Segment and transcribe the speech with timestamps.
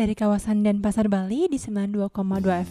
[0.00, 2.08] dari kawasan Denpasar Bali di 92,2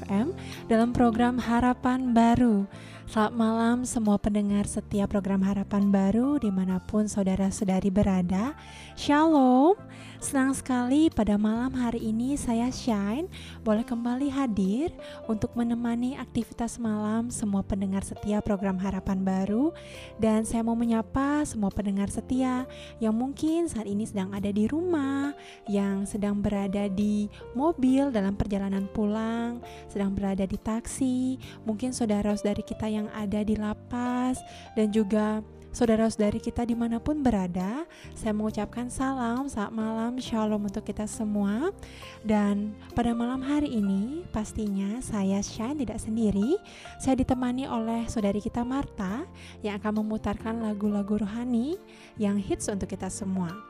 [0.01, 0.33] FM
[0.65, 2.65] dalam program Harapan Baru.
[3.05, 8.57] Selamat malam semua pendengar setiap program Harapan Baru di mana pun saudara-saudari berada.
[8.97, 9.77] Shalom,
[10.19, 13.31] senang sekali pada malam hari ini saya Shine
[13.63, 14.91] boleh kembali hadir
[15.31, 19.71] untuk menemani aktivitas malam semua pendengar setia program Harapan Baru.
[20.19, 22.67] Dan saya mau menyapa semua pendengar setia
[22.99, 25.31] yang mungkin saat ini sedang ada di rumah,
[25.71, 32.91] yang sedang berada di mobil dalam perjalanan pulang, sedang berada di taksi, mungkin saudara-saudari kita
[32.91, 34.35] yang ada di lapas,
[34.75, 35.39] dan juga
[35.79, 41.71] saudara-saudari kita di mana pun berada, saya mengucapkan salam, saat malam, shalom untuk kita semua.
[42.19, 46.59] Dan pada malam hari ini, pastinya saya Shine tidak sendiri,
[46.99, 49.23] saya ditemani oleh saudari kita Marta
[49.63, 51.79] yang akan memutarkan lagu-lagu rohani
[52.19, 53.68] yang hits untuk kita semua.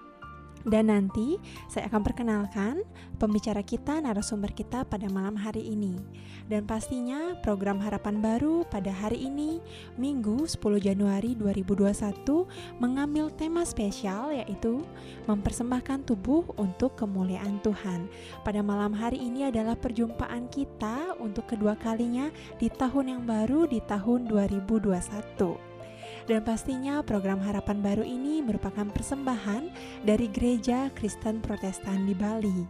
[0.67, 1.39] Dan nanti
[1.71, 2.83] saya akan perkenalkan
[3.15, 5.95] pembicara kita, narasumber kita pada malam hari ini.
[6.49, 9.61] Dan pastinya program Harapan Baru pada hari ini,
[9.95, 12.49] Minggu 10 Januari 2021,
[12.81, 14.81] mengambil tema spesial yaitu
[15.29, 18.09] mempersembahkan tubuh untuk kemuliaan Tuhan.
[18.41, 23.79] Pada malam hari ini adalah perjumpaan kita untuk kedua kalinya di tahun yang baru di
[23.85, 25.68] tahun 2021.
[26.29, 29.65] Dan pastinya program Harapan Baru ini merupakan persembahan
[30.05, 32.69] dari Gereja Kristen Protestan di Bali.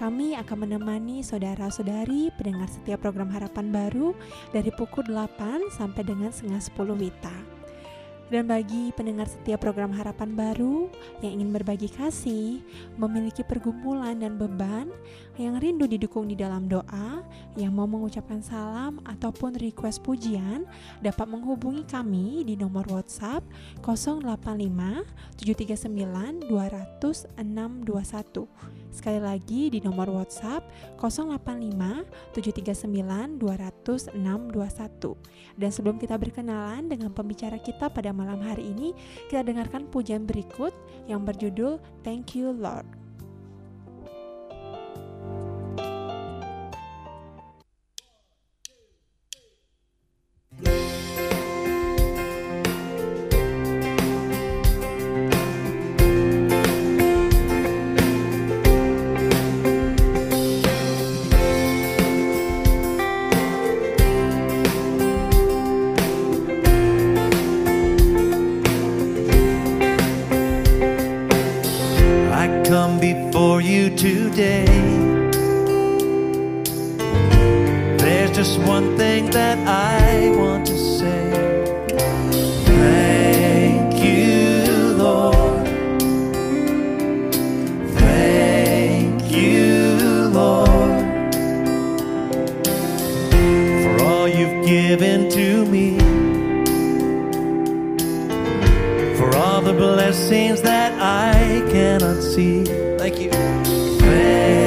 [0.00, 4.16] Kami akan menemani saudara-saudari pendengar setiap program Harapan Baru
[4.56, 7.57] dari pukul 8 sampai dengan setengah 10 Wita.
[8.28, 10.92] Dan bagi pendengar setiap program Harapan Baru
[11.24, 12.60] yang ingin berbagi kasih,
[13.00, 14.92] memiliki pergumulan dan beban,
[15.40, 17.24] yang rindu didukung di dalam doa,
[17.56, 20.68] yang mau mengucapkan salam ataupun request pujian,
[21.00, 23.40] dapat menghubungi kami di nomor WhatsApp
[23.80, 25.08] 085
[25.40, 28.77] 739 200 621.
[28.88, 30.64] Sekali lagi di nomor WhatsApp
[30.96, 35.60] 085 739 200 621.
[35.60, 38.96] Dan sebelum kita berkenalan dengan pembicara kita pada malam hari ini,
[39.28, 40.72] kita dengarkan pujian berikut
[41.06, 42.98] yang berjudul Thank You Lord.
[73.58, 74.64] for you today.
[77.98, 81.30] There's just one thing that I want to say.
[82.66, 85.66] Thank you, Lord.
[87.98, 91.02] Thank you, Lord,
[93.82, 95.98] for all you've given to me.
[99.16, 102.87] For all the blessings that I cannot see
[104.08, 104.57] faith.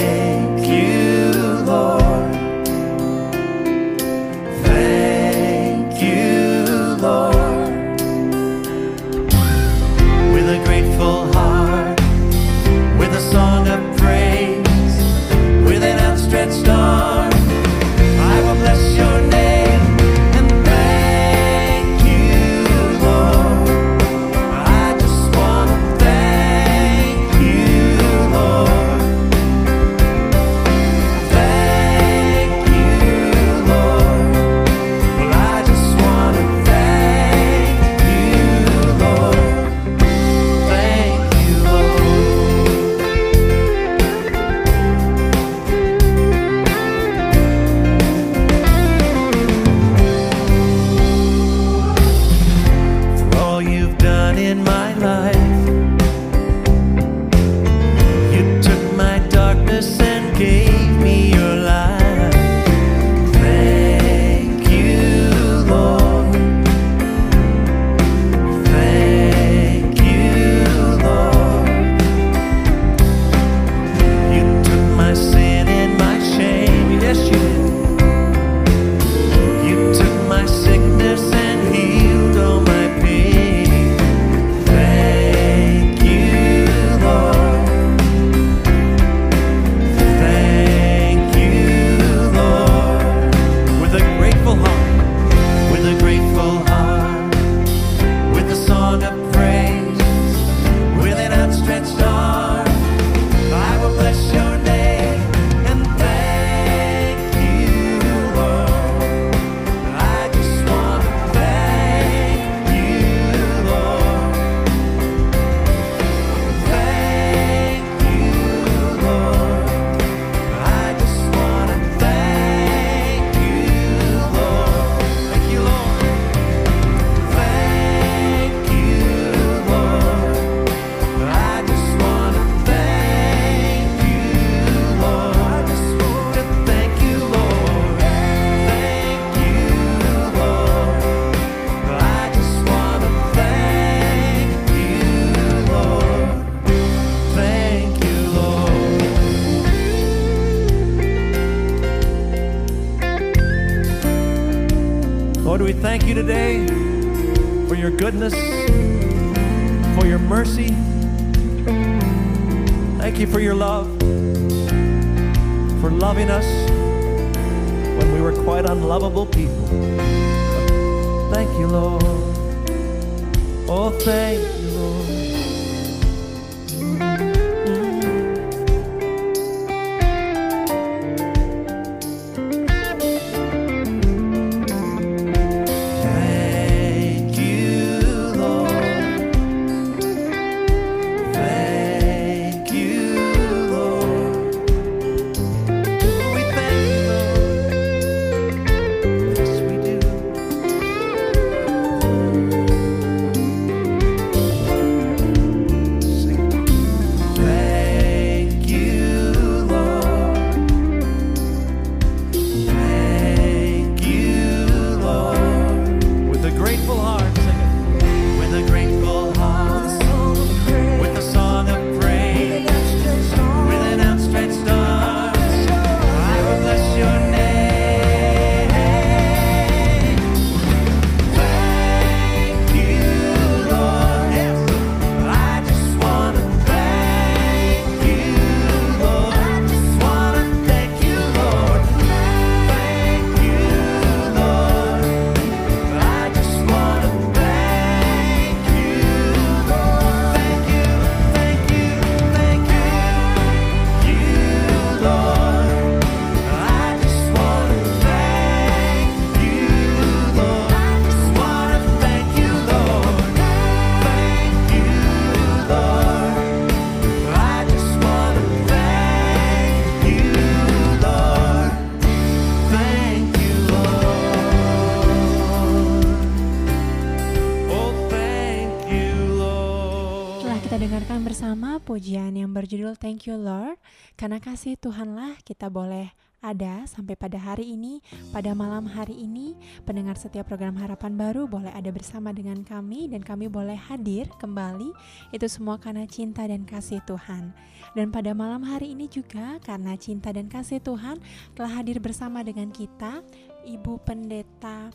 [283.21, 283.77] Thank You Lord.
[284.17, 286.09] Karena kasih Tuhanlah kita boleh
[286.41, 288.01] ada sampai pada hari ini,
[288.33, 289.53] pada malam hari ini,
[289.85, 294.89] pendengar setiap program Harapan Baru boleh ada bersama dengan kami dan kami boleh hadir kembali.
[295.29, 297.53] Itu semua karena cinta dan kasih Tuhan.
[297.93, 301.21] Dan pada malam hari ini juga karena cinta dan kasih Tuhan
[301.53, 303.21] telah hadir bersama dengan kita
[303.69, 304.89] Ibu Pendeta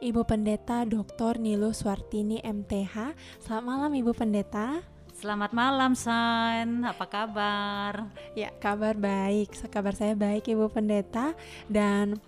[0.00, 1.36] Ibu Pendeta Dr.
[1.36, 3.12] Nilu Swartini MTH.
[3.44, 4.80] Selamat malam Ibu Pendeta.
[5.22, 6.82] Selamat malam, San.
[6.82, 8.10] Apa kabar?
[8.34, 9.54] Ya, kabar baik.
[9.70, 11.38] Kabar saya baik Ibu Pendeta
[11.70, 12.18] dan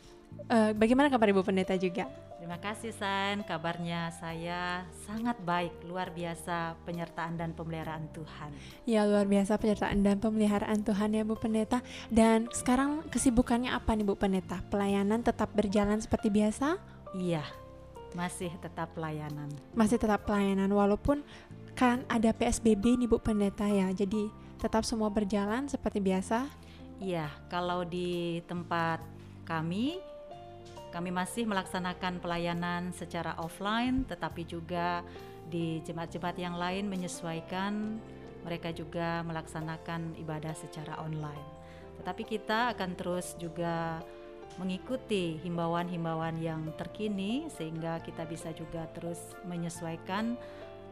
[0.46, 2.06] eh, bagaimana kabar Ibu Pendeta juga?
[2.38, 3.42] Terima kasih, San.
[3.42, 8.54] Kabarnya saya sangat baik, luar biasa penyertaan dan pemeliharaan Tuhan.
[8.86, 11.82] Ya, luar biasa penyertaan dan pemeliharaan Tuhan ya Bu Pendeta.
[12.14, 14.62] Dan sekarang kesibukannya apa nih Bu Pendeta?
[14.70, 16.78] Pelayanan tetap berjalan seperti biasa?
[17.18, 17.42] Iya,
[18.14, 19.50] masih tetap pelayanan.
[19.74, 21.26] Masih tetap pelayanan walaupun
[21.74, 23.90] kan ada PSBB nih Bu Pendeta ya.
[23.90, 24.30] Jadi
[24.62, 26.46] tetap semua berjalan seperti biasa.
[27.02, 29.02] Iya, kalau di tempat
[29.44, 29.98] kami,
[30.94, 35.02] kami masih melaksanakan pelayanan secara offline, tetapi juga
[35.50, 38.00] di jemaat-jemaat yang lain menyesuaikan
[38.46, 41.44] mereka juga melaksanakan ibadah secara online.
[42.00, 44.00] Tetapi kita akan terus juga
[44.60, 50.38] mengikuti himbauan-himbauan yang terkini sehingga kita bisa juga terus menyesuaikan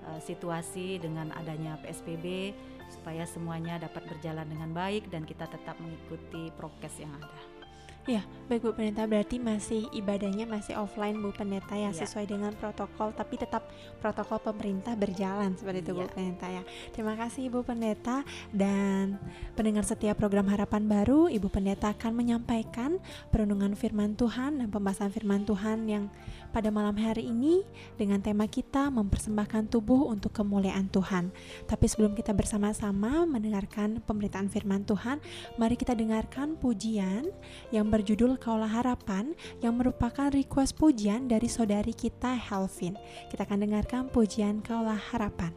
[0.06, 2.54] uh, situasi dengan adanya PSBB
[2.92, 7.62] supaya semuanya dapat berjalan dengan baik dan kita tetap mengikuti prokes yang ada.
[8.02, 12.02] Ya, baik Bu Pendeta berarti masih ibadahnya masih offline Bu Pendeta ya Iya.
[12.02, 13.71] sesuai dengan protokol tapi tetap
[14.02, 16.11] protokol pemerintah berjalan seperti itu Bu Iya.
[16.11, 16.62] Pendeta ya.
[16.90, 19.23] Terima kasih Ibu Pendeta dan
[19.54, 22.99] pendengar setiap program Harapan Baru Ibu Pendeta akan menyampaikan
[23.30, 26.11] perenungan firman Tuhan dan pembahasan firman Tuhan yang
[26.52, 27.64] pada malam hari ini
[27.97, 31.32] dengan tema kita mempersembahkan tubuh untuk kemuliaan Tuhan.
[31.64, 35.18] Tapi sebelum kita bersama-sama mendengarkan pemberitaan firman Tuhan,
[35.56, 37.32] mari kita dengarkan pujian
[37.73, 39.32] yang berjudul Kaulah Harapan
[39.64, 42.94] yang merupakan request pujian dari saudari kita Helvin.
[43.32, 45.56] Kita akan dengarkan pujian Kaulah Harapan.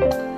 [0.00, 0.29] Bukan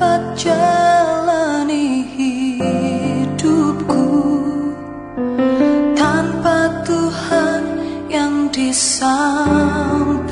[0.00, 4.00] dapat jalani hidupku
[5.92, 7.62] tanpa Tuhan
[8.08, 10.29] yang di samping.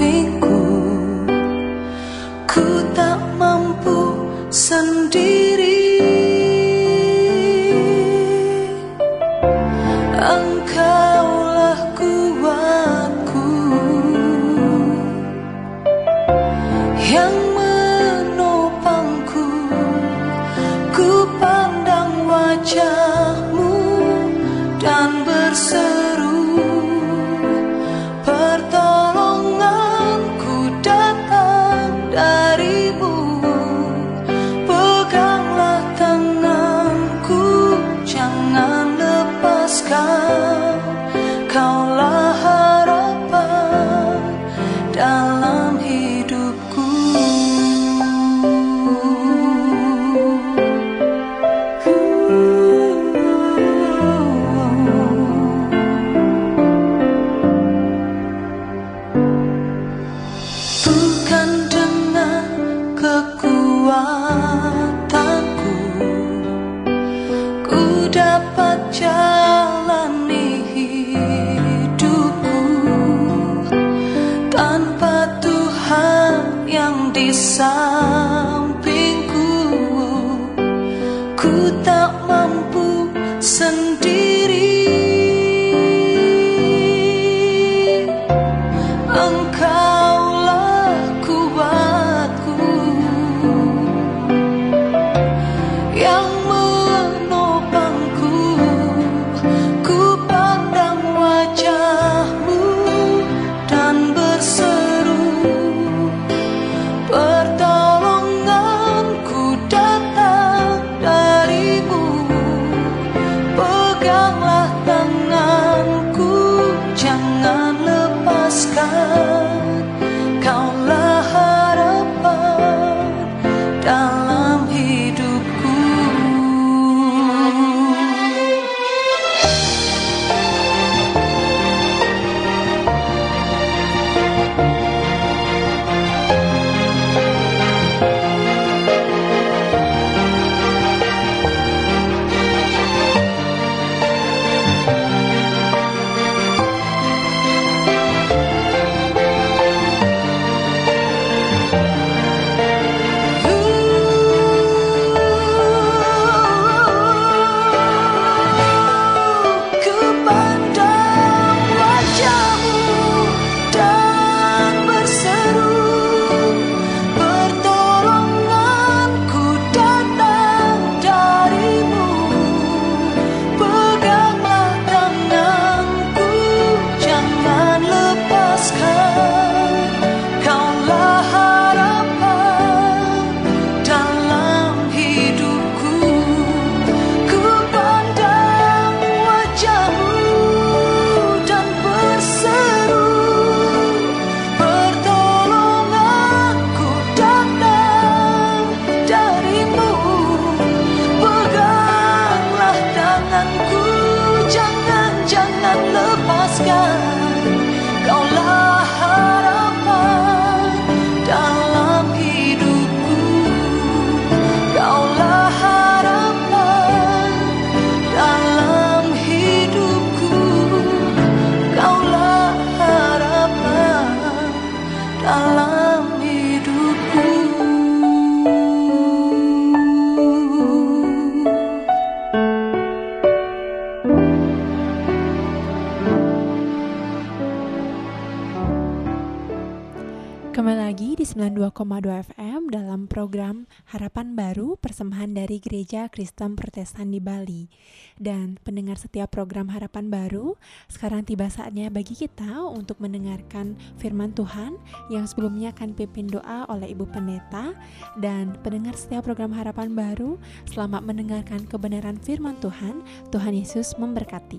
[241.78, 247.70] FM dalam program Harapan Baru persembahan dari Gereja Kristen Protestan di Bali.
[248.18, 250.58] Dan pendengar setiap program Harapan Baru,
[250.90, 254.74] sekarang tiba saatnya bagi kita untuk mendengarkan firman Tuhan
[255.06, 257.78] yang sebelumnya akan pimpin doa oleh Ibu Pendeta
[258.18, 263.06] dan pendengar setiap program Harapan Baru, selamat mendengarkan kebenaran firman Tuhan.
[263.30, 264.58] Tuhan Yesus memberkati.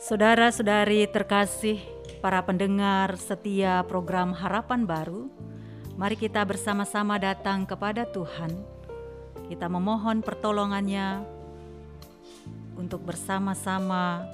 [0.00, 1.95] Saudara-saudari terkasih,
[2.26, 5.30] para pendengar setia program Harapan Baru,
[5.94, 8.50] mari kita bersama-sama datang kepada Tuhan.
[9.46, 11.22] Kita memohon pertolongannya
[12.74, 14.26] untuk bersama-sama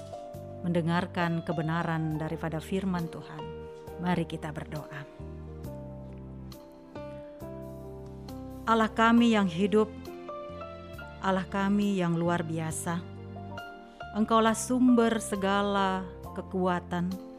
[0.65, 3.41] mendengarkan kebenaran daripada firman Tuhan.
[4.01, 5.01] Mari kita berdoa.
[8.65, 9.93] Allah kami yang hidup,
[11.21, 12.97] Allah kami yang luar biasa.
[14.17, 16.01] Engkaulah sumber segala
[16.33, 17.32] kekuatan.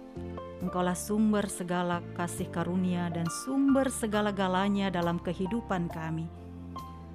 [0.64, 6.24] Engkaulah sumber segala kasih karunia dan sumber segala-galanya dalam kehidupan kami.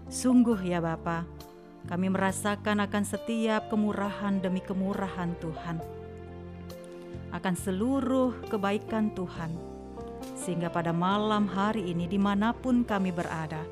[0.06, 1.26] Sungguh ya Bapa,
[1.90, 5.82] kami merasakan akan setiap kemurahan demi kemurahan Tuhan.
[7.34, 9.50] Akan seluruh kebaikan Tuhan.
[10.38, 13.66] Sehingga pada malam hari ini di mana pun kami berada,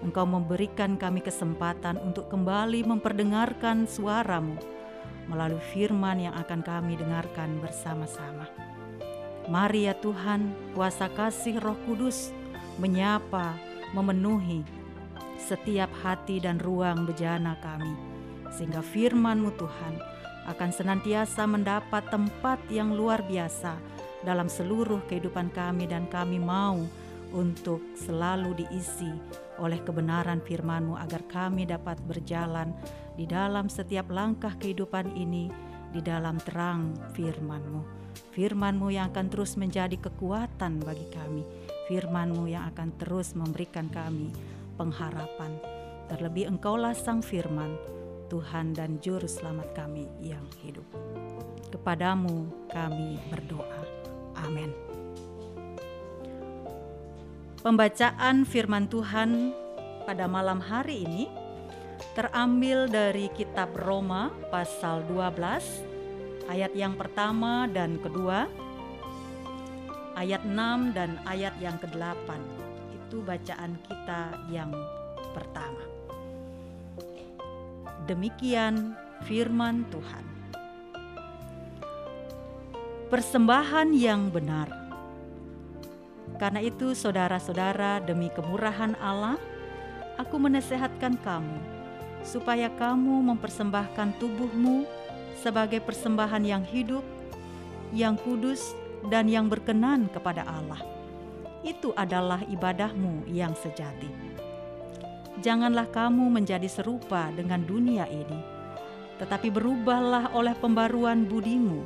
[0.00, 4.56] Engkau memberikan kami kesempatan untuk kembali memperdengarkan suaramu
[5.28, 8.73] melalui firman yang akan kami dengarkan bersama-sama.
[9.44, 12.32] Mari ya Tuhan, kuasa kasih roh kudus
[12.80, 13.52] menyapa,
[13.92, 14.64] memenuhi
[15.36, 17.92] setiap hati dan ruang bejana kami.
[18.48, 19.94] Sehingga firman-Mu Tuhan
[20.48, 23.76] akan senantiasa mendapat tempat yang luar biasa
[24.24, 26.80] dalam seluruh kehidupan kami dan kami mau
[27.36, 29.12] untuk selalu diisi
[29.60, 32.72] oleh kebenaran firman-Mu agar kami dapat berjalan
[33.12, 35.52] di dalam setiap langkah kehidupan ini
[35.92, 38.03] di dalam terang firman-Mu.
[38.34, 41.46] Firman-Mu yang akan terus menjadi kekuatan bagi kami.
[41.86, 44.34] Firman-Mu yang akan terus memberikan kami
[44.74, 45.54] pengharapan.
[46.10, 47.78] Terlebih Engkaulah Sang Firman,
[48.26, 50.82] Tuhan dan Juru Selamat kami yang hidup.
[51.70, 53.82] Kepadamu kami berdoa.
[54.42, 54.74] Amin.
[57.62, 59.54] Pembacaan firman Tuhan
[60.10, 61.30] pada malam hari ini
[62.18, 65.93] terambil dari kitab Roma pasal 12
[66.48, 68.48] ayat yang pertama dan kedua.
[70.14, 72.38] Ayat 6 dan ayat yang ke-8
[72.94, 74.70] itu bacaan kita yang
[75.34, 75.82] pertama.
[78.06, 78.94] Demikian
[79.26, 80.24] firman Tuhan.
[83.10, 84.70] Persembahan yang benar.
[86.38, 89.38] Karena itu, saudara-saudara, demi kemurahan Allah,
[90.18, 91.58] aku menasehatkan kamu
[92.24, 95.03] supaya kamu mempersembahkan tubuhmu
[95.44, 97.04] sebagai persembahan yang hidup,
[97.92, 98.72] yang kudus,
[99.12, 100.80] dan yang berkenan kepada Allah.
[101.60, 104.08] Itu adalah ibadahmu yang sejati.
[105.44, 108.40] Janganlah kamu menjadi serupa dengan dunia ini,
[109.20, 111.84] tetapi berubahlah oleh pembaruan budimu,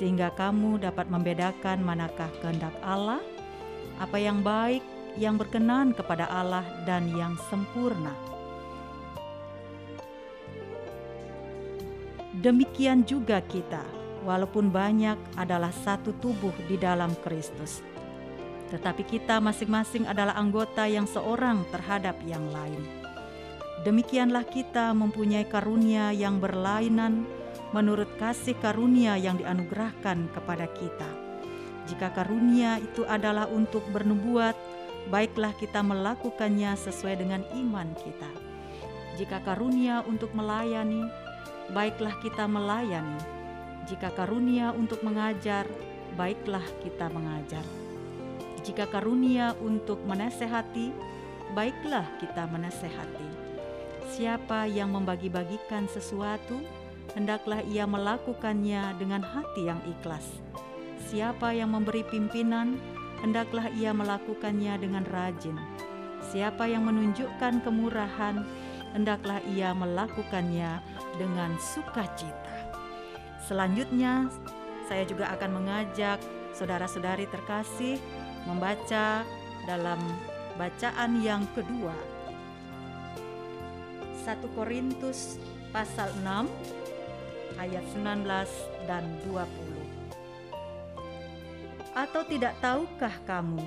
[0.00, 3.20] sehingga kamu dapat membedakan manakah kehendak Allah
[4.00, 4.84] apa yang baik,
[5.16, 8.25] yang berkenan kepada Allah, dan yang sempurna.
[12.36, 13.80] Demikian juga kita,
[14.24, 17.80] walaupun banyak adalah satu tubuh di dalam Kristus,
[18.68, 22.84] tetapi kita masing-masing adalah anggota yang seorang terhadap yang lain.
[23.88, 27.24] Demikianlah kita mempunyai karunia yang berlainan
[27.72, 31.26] menurut kasih karunia yang dianugerahkan kepada kita
[31.86, 34.58] jika karunia itu adalah untuk bernubuat,
[35.06, 38.30] baiklah kita melakukannya sesuai dengan iman kita.
[39.14, 41.06] Jika karunia untuk melayani,
[41.70, 43.18] baiklah kita melayani.
[43.86, 45.66] Jika karunia untuk mengajar,
[46.18, 47.62] baiklah kita mengajar.
[48.66, 50.90] Jika karunia untuk menasehati,
[51.54, 53.30] baiklah kita menasehati.
[54.10, 56.58] Siapa yang membagi-bagikan sesuatu,
[57.14, 60.46] hendaklah ia melakukannya dengan hati yang ikhlas
[61.06, 62.82] Siapa yang memberi pimpinan,
[63.22, 65.54] hendaklah ia melakukannya dengan rajin.
[66.34, 68.42] Siapa yang menunjukkan kemurahan,
[68.96, 70.80] hendaklah ia melakukannya
[71.20, 72.72] dengan sukacita.
[73.44, 74.32] Selanjutnya,
[74.88, 76.16] saya juga akan mengajak
[76.56, 78.00] saudara-saudari terkasih
[78.48, 79.20] membaca
[79.68, 80.00] dalam
[80.56, 81.92] bacaan yang kedua.
[84.24, 85.36] 1 Korintus
[85.76, 86.48] pasal 6
[87.60, 88.24] ayat 19
[88.88, 89.44] dan 20.
[91.92, 93.60] Atau tidak tahukah kamu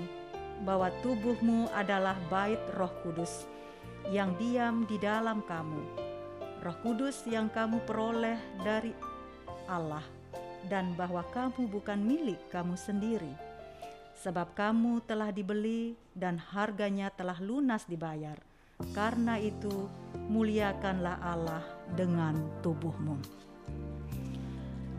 [0.65, 3.47] bahwa tubuhmu adalah bait Roh Kudus
[4.09, 5.81] yang diam di dalam kamu?
[6.59, 8.91] Roh Kudus yang kamu peroleh dari
[9.69, 10.03] Allah
[10.67, 13.31] dan bahwa kamu bukan milik kamu sendiri.
[14.19, 18.35] Sebab kamu telah dibeli dan harganya telah lunas dibayar.
[18.91, 19.87] Karena itu,
[20.27, 21.63] muliakanlah Allah
[21.95, 23.15] dengan tubuhmu.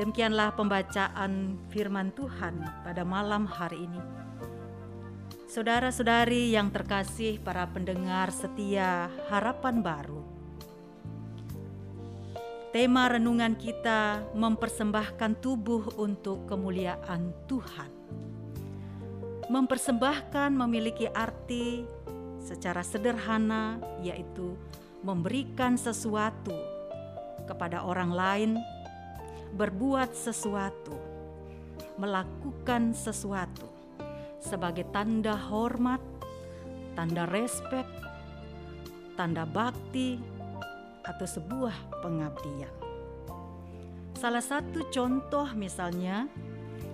[0.00, 4.19] Demikianlah pembacaan firman Tuhan pada malam hari ini.
[5.50, 10.22] Saudara-saudari yang terkasih, para pendengar setia harapan baru.
[12.70, 17.90] Tema renungan kita mempersembahkan tubuh untuk kemuliaan Tuhan.
[19.50, 21.82] Mempersembahkan memiliki arti
[22.38, 24.54] secara sederhana, yaitu
[25.02, 26.54] memberikan sesuatu
[27.50, 28.50] kepada orang lain
[29.58, 30.94] berbuat sesuatu,
[31.98, 33.79] melakukan sesuatu
[34.40, 36.00] sebagai tanda hormat,
[36.96, 37.86] tanda respek,
[39.14, 40.18] tanda bakti,
[41.04, 42.72] atau sebuah pengabdian.
[44.16, 46.28] Salah satu contoh misalnya,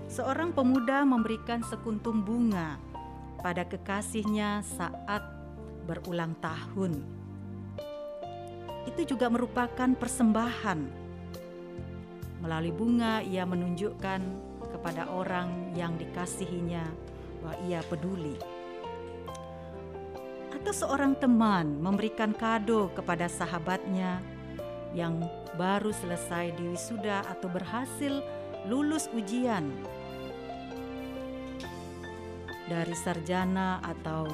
[0.06, 2.78] seorang pemuda memberikan sekuntum bunga
[3.42, 5.22] pada kekasihnya saat
[5.86, 7.02] berulang tahun.
[8.86, 11.06] Itu juga merupakan persembahan
[12.46, 14.20] Melalui bunga ia menunjukkan
[14.70, 16.84] kepada orang yang dikasihinya
[17.46, 18.34] bahwa ia peduli.
[20.50, 24.18] atau seorang teman memberikan kado kepada sahabatnya
[24.90, 25.22] yang
[25.54, 28.18] baru selesai di wisuda atau berhasil
[28.66, 29.62] lulus ujian
[32.66, 34.26] dari sarjana atau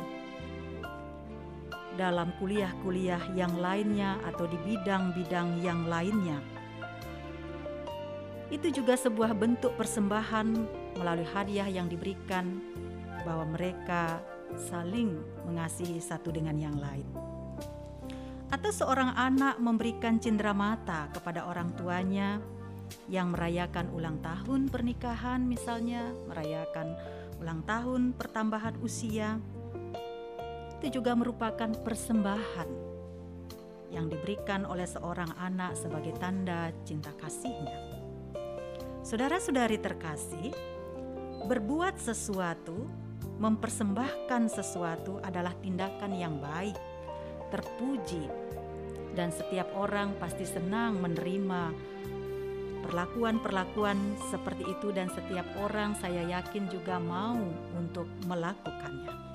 [2.01, 6.41] dalam kuliah-kuliah yang lainnya atau di bidang-bidang yang lainnya.
[8.49, 10.49] Itu juga sebuah bentuk persembahan
[10.97, 12.61] melalui hadiah yang diberikan
[13.23, 14.21] bahwa mereka
[14.57, 17.07] saling mengasihi satu dengan yang lain.
[18.53, 22.37] Atau seorang anak memberikan cindera mata kepada orang tuanya
[23.09, 26.93] yang merayakan ulang tahun pernikahan misalnya, merayakan
[27.41, 29.41] ulang tahun pertambahan usia.
[30.79, 32.69] Itu juga merupakan persembahan
[33.93, 37.77] yang diberikan oleh seorang anak sebagai tanda cinta kasihnya.
[39.05, 40.53] Saudara-saudari terkasih,
[41.45, 42.89] berbuat sesuatu,
[43.43, 46.79] mempersembahkan sesuatu adalah tindakan yang baik,
[47.51, 48.31] terpuji,
[49.19, 51.75] dan setiap orang pasti senang menerima
[52.87, 53.99] perlakuan-perlakuan
[54.31, 57.43] seperti itu dan setiap orang saya yakin juga mau
[57.75, 59.35] untuk melakukannya.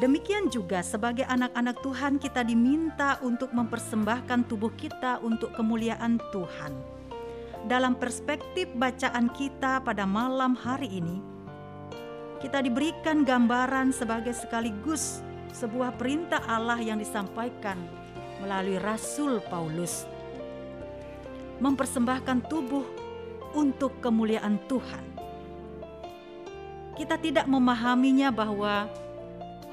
[0.00, 6.72] Demikian juga sebagai anak-anak Tuhan kita diminta untuk mempersembahkan tubuh kita untuk kemuliaan Tuhan.
[7.68, 11.33] Dalam perspektif bacaan kita pada malam hari ini,
[12.44, 15.24] kita diberikan gambaran sebagai sekaligus
[15.56, 17.80] sebuah perintah Allah yang disampaikan
[18.44, 20.04] melalui Rasul Paulus.
[21.56, 22.84] Mempersembahkan tubuh
[23.56, 25.04] untuk kemuliaan Tuhan.
[27.00, 28.92] Kita tidak memahaminya bahwa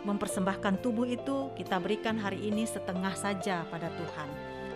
[0.08, 4.30] mempersembahkan tubuh itu kita berikan hari ini setengah saja pada Tuhan.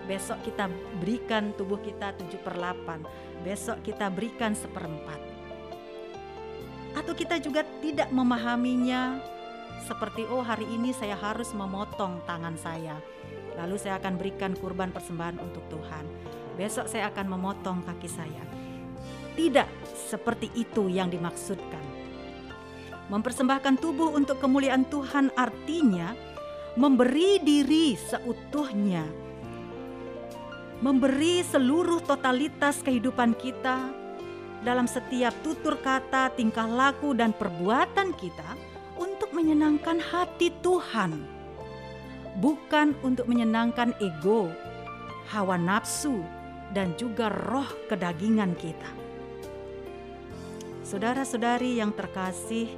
[0.03, 0.67] Besok kita
[0.99, 3.47] berikan tubuh kita 7 per 8.
[3.47, 5.24] Besok kita berikan seperempat.
[6.95, 9.19] Atau kita juga tidak memahaminya
[9.83, 12.97] seperti oh hari ini saya harus memotong tangan saya.
[13.59, 16.05] Lalu saya akan berikan kurban persembahan untuk Tuhan.
[16.55, 18.43] Besok saya akan memotong kaki saya.
[19.35, 21.83] Tidak seperti itu yang dimaksudkan.
[23.11, 26.15] Mempersembahkan tubuh untuk kemuliaan Tuhan artinya
[26.79, 29.03] memberi diri seutuhnya.
[30.81, 34.04] Memberi seluruh totalitas kehidupan kita
[34.65, 38.57] dalam setiap tutur kata, tingkah laku dan perbuatan kita
[38.97, 41.21] untuk menyenangkan hati Tuhan.
[42.41, 44.49] Bukan untuk menyenangkan ego,
[45.29, 46.25] hawa nafsu,
[46.73, 48.89] dan juga roh kedagingan kita.
[50.81, 52.73] Saudara-saudari yang terkasih,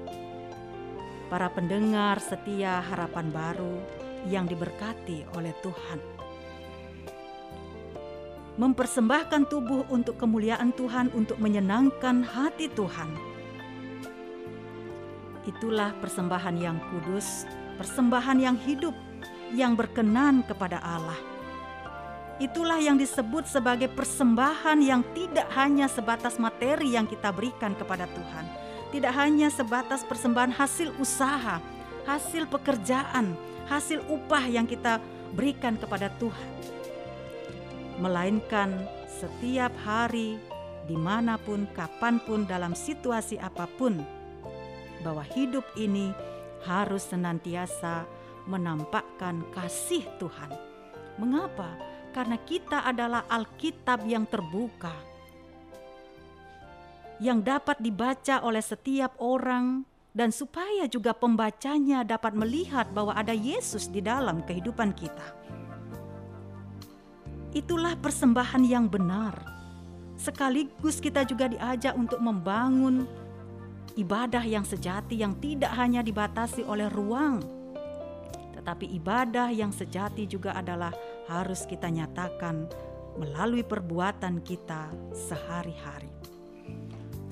[1.31, 3.75] para pendengar setia harapan baru
[4.27, 6.16] yang diberkati oleh Tuhan.
[8.57, 13.05] Mempersembahkan tubuh untuk kemuliaan Tuhan untuk menyenangkan hati Tuhan.
[15.45, 17.45] Itulah persembahan yang kudus,
[17.77, 18.97] persembahan yang hidup,
[19.53, 21.15] yang berkenan kepada Allah.
[22.41, 28.45] Itulah yang disebut sebagai persembahan yang tidak hanya sebatas materi yang kita berikan kepada Tuhan,
[28.89, 31.61] tidak hanya sebatas persembahan hasil usaha,
[32.09, 33.37] hasil pekerjaan,
[33.69, 34.97] hasil upah yang kita
[35.33, 36.76] berikan kepada Tuhan,
[37.97, 40.37] melainkan setiap hari,
[40.85, 43.99] di mana pun, kapan pun, dalam situasi apa pun,
[45.01, 46.13] bahwa hidup ini
[46.65, 48.05] harus senantiasa
[48.47, 50.53] menampakkan kasih Tuhan.
[51.17, 51.75] Mengapa?
[52.13, 54.93] Karena kita adalah Alkitab yang terbuka,
[57.17, 59.85] yang dapat dibaca oleh setiap orang,
[60.17, 65.37] dan supaya juga pembacanya dapat melihat bahwa ada Yesus di dalam kehidupan kita.
[67.57, 69.33] Itulah persembahan yang benar.
[70.13, 73.09] Sekaligus kita juga diajak untuk membangun
[73.97, 77.41] ibadah yang sejati yang tidak hanya dibatasi oleh ruang,
[78.53, 80.93] tetapi ibadah yang sejati juga adalah
[81.25, 82.69] harus kita nyatakan
[83.17, 86.13] melalui perbuatan kita sehari-hari.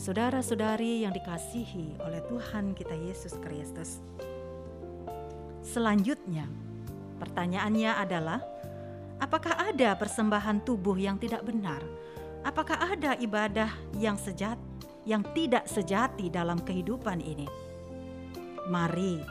[0.01, 4.01] Saudara-saudari yang dikasihi oleh Tuhan kita Yesus Kristus.
[5.61, 6.49] Selanjutnya,
[7.21, 8.54] pertanyaannya adalah
[9.19, 11.81] apakah ada persembahan tubuh yang tidak benar?
[12.45, 14.61] Apakah ada ibadah yang sejati
[15.05, 17.45] yang tidak sejati dalam kehidupan ini?
[18.69, 19.21] Mari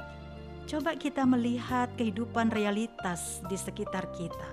[0.64, 4.48] coba kita melihat kehidupan realitas di sekitar kita.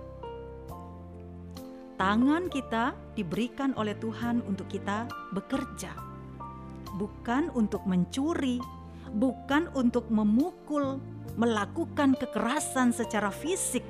[1.96, 5.06] Tangan kita diberikan oleh Tuhan untuk kita
[5.38, 5.94] bekerja,
[6.98, 8.58] bukan untuk mencuri,
[9.14, 10.98] bukan untuk memukul,
[11.38, 13.86] melakukan kekerasan secara fisik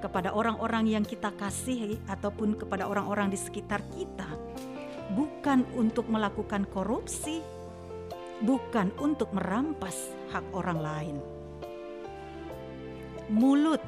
[0.00, 4.28] kepada orang-orang yang kita kasihi ataupun kepada orang-orang di sekitar kita,
[5.16, 7.40] bukan untuk melakukan korupsi,
[8.44, 11.16] bukan untuk merampas hak orang lain.
[13.26, 13.82] mulut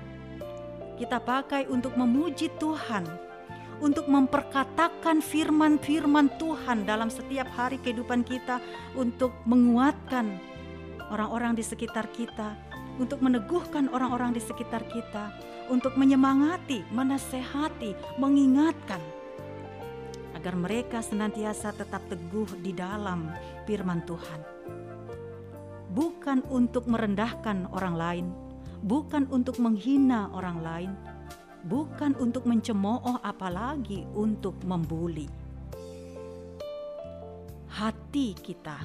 [0.98, 3.06] kita pakai untuk memuji Tuhan,
[3.78, 8.58] untuk memperkatakan firman-firman Tuhan dalam setiap hari kehidupan kita,
[8.98, 10.34] untuk menguatkan
[11.14, 12.58] orang-orang di sekitar kita,
[12.98, 15.30] untuk meneguhkan orang-orang di sekitar kita,
[15.68, 19.00] untuk menyemangati, menasehati, mengingatkan
[20.36, 23.32] agar mereka senantiasa tetap teguh di dalam
[23.66, 24.40] firman Tuhan.
[25.92, 28.26] Bukan untuk merendahkan orang lain,
[28.86, 30.92] bukan untuk menghina orang lain,
[31.66, 35.26] bukan untuk mencemooh apalagi untuk membuli.
[37.68, 38.78] Hati kita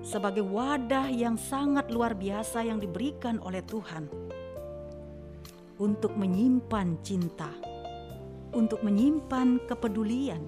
[0.00, 4.29] sebagai wadah yang sangat luar biasa yang diberikan oleh Tuhan
[5.80, 7.48] untuk menyimpan cinta,
[8.52, 10.44] untuk menyimpan kepedulian,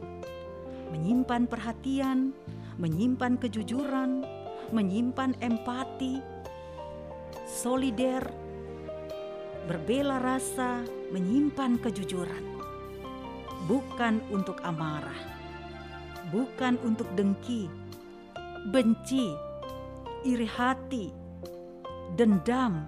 [0.92, 2.37] menyimpan perhatian,
[2.77, 4.29] menyimpan kejujuran,
[4.77, 6.21] menyimpan empati,
[7.49, 8.21] solider,
[9.64, 12.45] berbela rasa, menyimpan kejujuran,
[13.64, 15.16] bukan untuk amarah,
[16.29, 17.73] bukan untuk dengki,
[18.68, 19.33] benci,
[20.29, 21.09] iri hati,
[22.21, 22.85] dendam,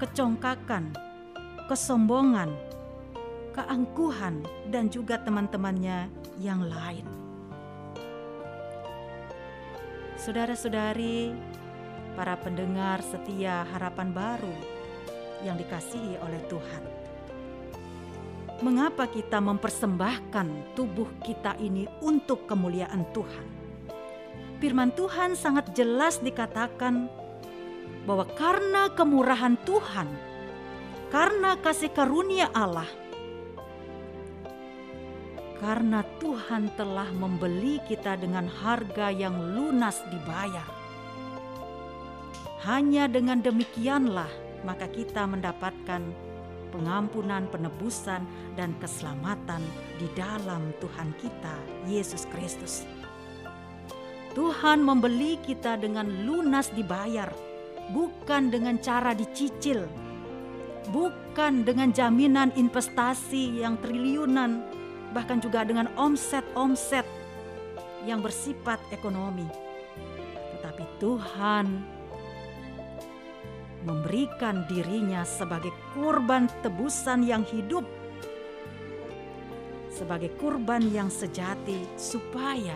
[0.00, 1.07] kecongkakan,
[1.68, 2.56] kesombongan,
[3.52, 4.40] keangkuhan,
[4.72, 6.08] dan juga teman-temannya
[6.40, 7.04] yang lain.
[10.16, 11.36] Saudara-saudari,
[12.16, 14.56] para pendengar setia harapan baru
[15.46, 16.82] yang dikasihi oleh Tuhan.
[18.58, 23.46] Mengapa kita mempersembahkan tubuh kita ini untuk kemuliaan Tuhan?
[24.58, 27.06] Firman Tuhan sangat jelas dikatakan
[28.02, 30.27] bahwa karena kemurahan Tuhan,
[31.08, 32.88] karena kasih karunia Allah,
[35.58, 40.68] karena Tuhan telah membeli kita dengan harga yang lunas dibayar.
[42.66, 44.28] Hanya dengan demikianlah
[44.66, 46.02] maka kita mendapatkan
[46.68, 48.22] pengampunan, penebusan,
[48.58, 49.62] dan keselamatan
[49.96, 51.56] di dalam Tuhan kita,
[51.88, 52.84] Yesus Kristus.
[54.36, 57.32] Tuhan membeli kita dengan lunas dibayar,
[57.90, 59.88] bukan dengan cara dicicil,
[60.90, 64.62] bukan dengan jaminan investasi yang triliunan,
[65.12, 67.04] bahkan juga dengan omset-omset
[68.06, 69.46] yang bersifat ekonomi.
[70.56, 71.66] Tetapi Tuhan
[73.86, 77.86] memberikan dirinya sebagai kurban tebusan yang hidup,
[79.92, 82.74] sebagai kurban yang sejati, supaya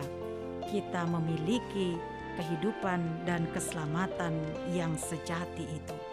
[0.71, 1.99] kita memiliki
[2.39, 4.33] kehidupan dan keselamatan
[4.73, 6.12] yang sejati itu.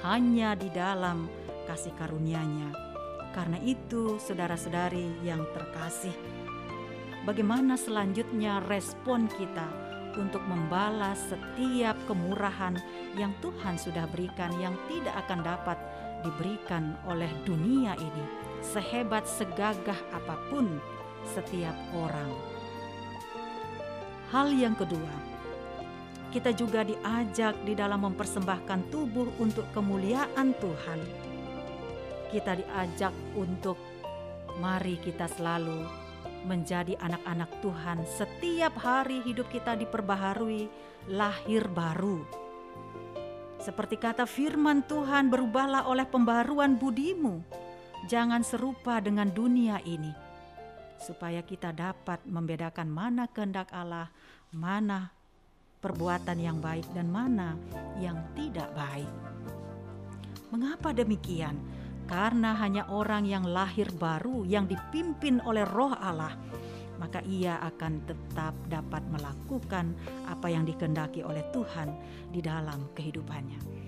[0.00, 1.28] Hanya di dalam
[1.68, 2.72] kasih karunia-Nya.
[3.36, 6.16] Karena itu, saudara-saudari yang terkasih,
[7.28, 9.68] bagaimana selanjutnya respon kita
[10.18, 12.74] untuk membalas setiap kemurahan
[13.14, 15.78] yang Tuhan sudah berikan yang tidak akan dapat
[16.26, 18.24] diberikan oleh dunia ini
[18.60, 20.66] sehebat segagah apa pun
[21.24, 22.32] setiap orang.
[24.30, 25.29] Hal yang kedua,
[26.30, 31.00] kita juga diajak di dalam mempersembahkan tubuh untuk kemuliaan Tuhan.
[32.30, 33.74] Kita diajak untuk
[34.62, 35.82] mari kita selalu
[36.46, 37.98] menjadi anak-anak Tuhan.
[38.06, 40.70] Setiap hari hidup kita diperbaharui,
[41.10, 42.22] lahir baru.
[43.60, 47.44] Seperti kata firman Tuhan, berubahlah oleh pembaruan budimu.
[48.08, 50.08] Jangan serupa dengan dunia ini,
[50.96, 54.08] supaya kita dapat membedakan mana kehendak Allah,
[54.48, 55.12] mana
[55.80, 57.56] perbuatan yang baik, dan mana
[57.98, 59.08] yang tidak baik.
[60.52, 61.56] Mengapa demikian?
[62.10, 66.34] Karena hanya orang yang lahir baru yang dipimpin oleh Roh Allah,
[67.00, 69.96] maka ia akan tetap dapat melakukan
[70.28, 71.94] apa yang dikehendaki oleh Tuhan
[72.28, 73.79] di dalam kehidupannya.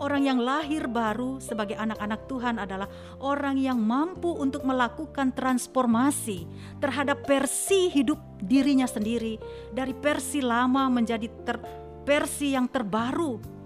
[0.00, 2.88] Orang yang lahir baru sebagai anak-anak Tuhan adalah
[3.20, 6.48] orang yang mampu untuk melakukan transformasi
[6.80, 9.36] terhadap versi hidup dirinya sendiri
[9.68, 11.60] dari versi lama menjadi ter,
[12.08, 13.60] versi yang terbaru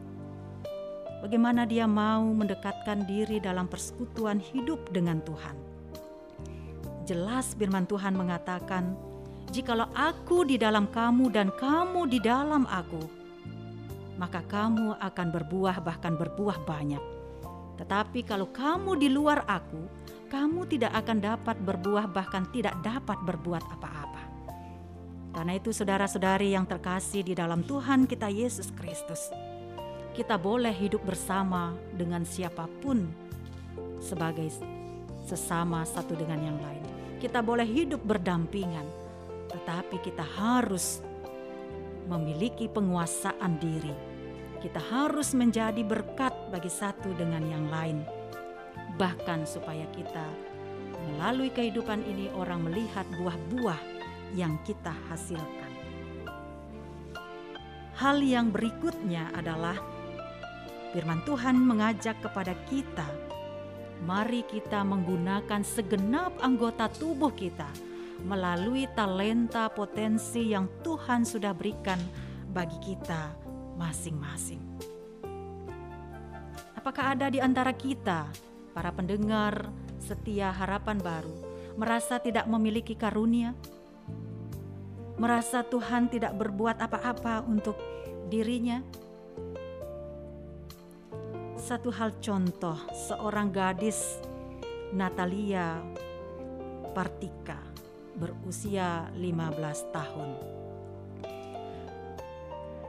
[1.24, 5.56] bagaimana dia mau mendekatkan diri dalam persekutuan hidup dengan Tuhan.
[7.08, 8.92] Jelas firman Tuhan mengatakan,
[9.48, 13.23] "Jikalau aku di dalam kamu dan kamu di dalam aku,
[14.16, 17.02] maka kamu akan berbuah bahkan berbuah banyak.
[17.74, 19.82] Tetapi kalau kamu di luar aku,
[20.30, 24.22] kamu tidak akan dapat berbuah bahkan tidak dapat berbuat apa-apa."
[25.34, 29.34] Karena itu saudara-saudari yang terkasih di dalam Tuhan kita Yesus Kristus,
[30.14, 33.10] kita boleh hidup bersama dengan siapa pun
[33.98, 34.46] sebagai
[35.26, 36.84] sesama satu dengan yang lain.
[37.18, 38.86] Kita boleh hidup berdampingan,
[39.50, 41.02] tetapi kita harus
[42.08, 44.14] memiliki penguasaan diri.
[44.64, 48.00] kita harus menjadi berkat bagi satu dengan yang lain.
[48.96, 50.24] Bahkan supaya kita
[51.12, 53.76] melalui kehidupan ini orang melihat buah-buah
[54.32, 55.72] yang kita hasilkan.
[58.00, 59.76] Hal yang berikutnya adalah
[60.96, 63.06] firman Tuhan mengajak kepada kita,
[64.08, 67.68] mari kita menggunakan segenap anggota tubuh kita
[68.22, 71.98] melalui talenta potensi yang Tuhan sudah berikan
[72.54, 73.34] bagi kita
[73.74, 74.62] masing-masing.
[76.78, 78.30] Apakah ada di antara kita,
[78.70, 79.66] para pendengar
[79.98, 81.34] setia harapan baru,
[81.74, 83.56] merasa tidak memiliki karunia?
[85.18, 87.78] merasa Tuhan tidak berbuat apa-apa untuk
[88.26, 88.82] dirinya.
[91.54, 92.76] Satu hal contoh,
[93.08, 94.20] seorang gadis
[94.92, 95.80] Natalia
[96.92, 97.63] Partika
[98.18, 100.30] berusia 15 tahun.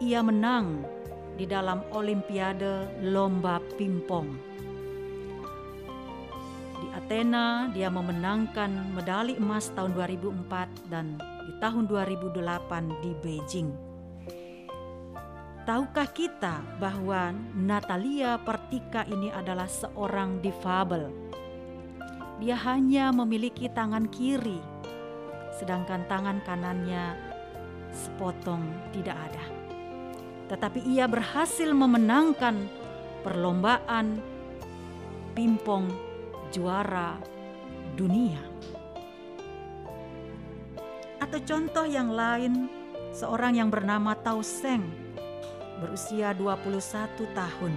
[0.04, 0.84] Ia menang
[1.36, 4.30] di dalam olimpiade lomba pimpong.
[6.76, 13.70] Di Athena dia memenangkan medali emas tahun 2004 dan di tahun 2008 di Beijing.
[15.66, 21.10] Tahukah kita bahwa Natalia Pertika ini adalah seorang difabel?
[22.38, 24.62] Dia hanya memiliki tangan kiri,
[25.56, 27.16] sedangkan tangan kanannya
[27.96, 29.46] sepotong tidak ada.
[30.52, 32.68] Tetapi ia berhasil memenangkan
[33.26, 34.22] perlombaan
[35.34, 35.90] pimpong
[36.54, 37.18] juara
[37.98, 38.40] dunia.
[41.18, 42.70] Atau contoh yang lain,
[43.16, 44.86] seorang yang bernama Tau Seng
[45.82, 47.74] berusia 21 tahun.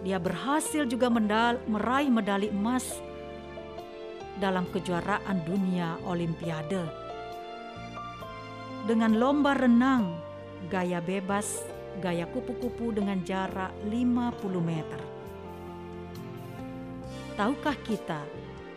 [0.00, 3.09] Dia berhasil juga mendal, meraih medali emas
[4.40, 6.88] dalam kejuaraan dunia olimpiade.
[8.88, 10.16] Dengan lomba renang,
[10.72, 11.60] gaya bebas,
[12.00, 15.00] gaya kupu-kupu dengan jarak 50 meter.
[17.36, 18.24] Tahukah kita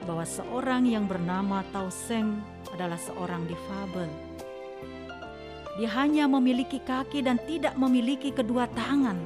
[0.04, 2.44] bahwa seorang yang bernama Tau Seng
[2.76, 4.12] adalah seorang difabel.
[5.80, 9.18] Dia hanya memiliki kaki dan tidak memiliki kedua tangan.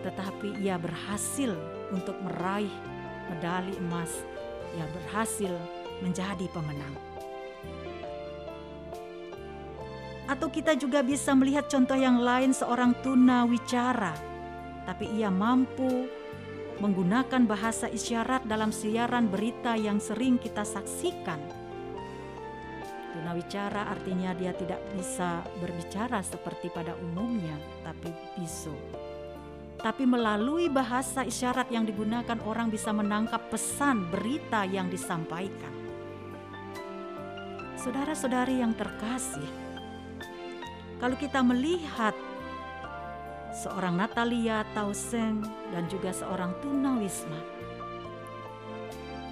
[0.00, 1.52] Tetapi ia berhasil
[1.92, 2.72] untuk meraih
[3.28, 4.33] medali emas.
[4.74, 5.54] Ia berhasil
[6.02, 6.94] menjadi pemenang.
[10.24, 14.16] Atau kita juga bisa melihat contoh yang lain seorang tuna wicara,
[14.88, 16.08] tapi ia mampu
[16.80, 21.38] menggunakan bahasa isyarat dalam siaran berita yang sering kita saksikan.
[23.14, 27.54] Tunawicara artinya dia tidak bisa berbicara seperti pada umumnya,
[27.86, 28.74] tapi bisu.
[29.84, 35.76] Tapi melalui bahasa isyarat yang digunakan orang bisa menangkap pesan berita yang disampaikan.
[37.76, 39.44] Saudara-saudari yang terkasih,
[40.96, 42.16] kalau kita melihat
[43.52, 47.40] seorang Natalia Tauseng, dan juga seorang tunawisma.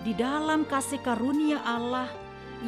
[0.04, 2.12] Di dalam kasih karunia Allah,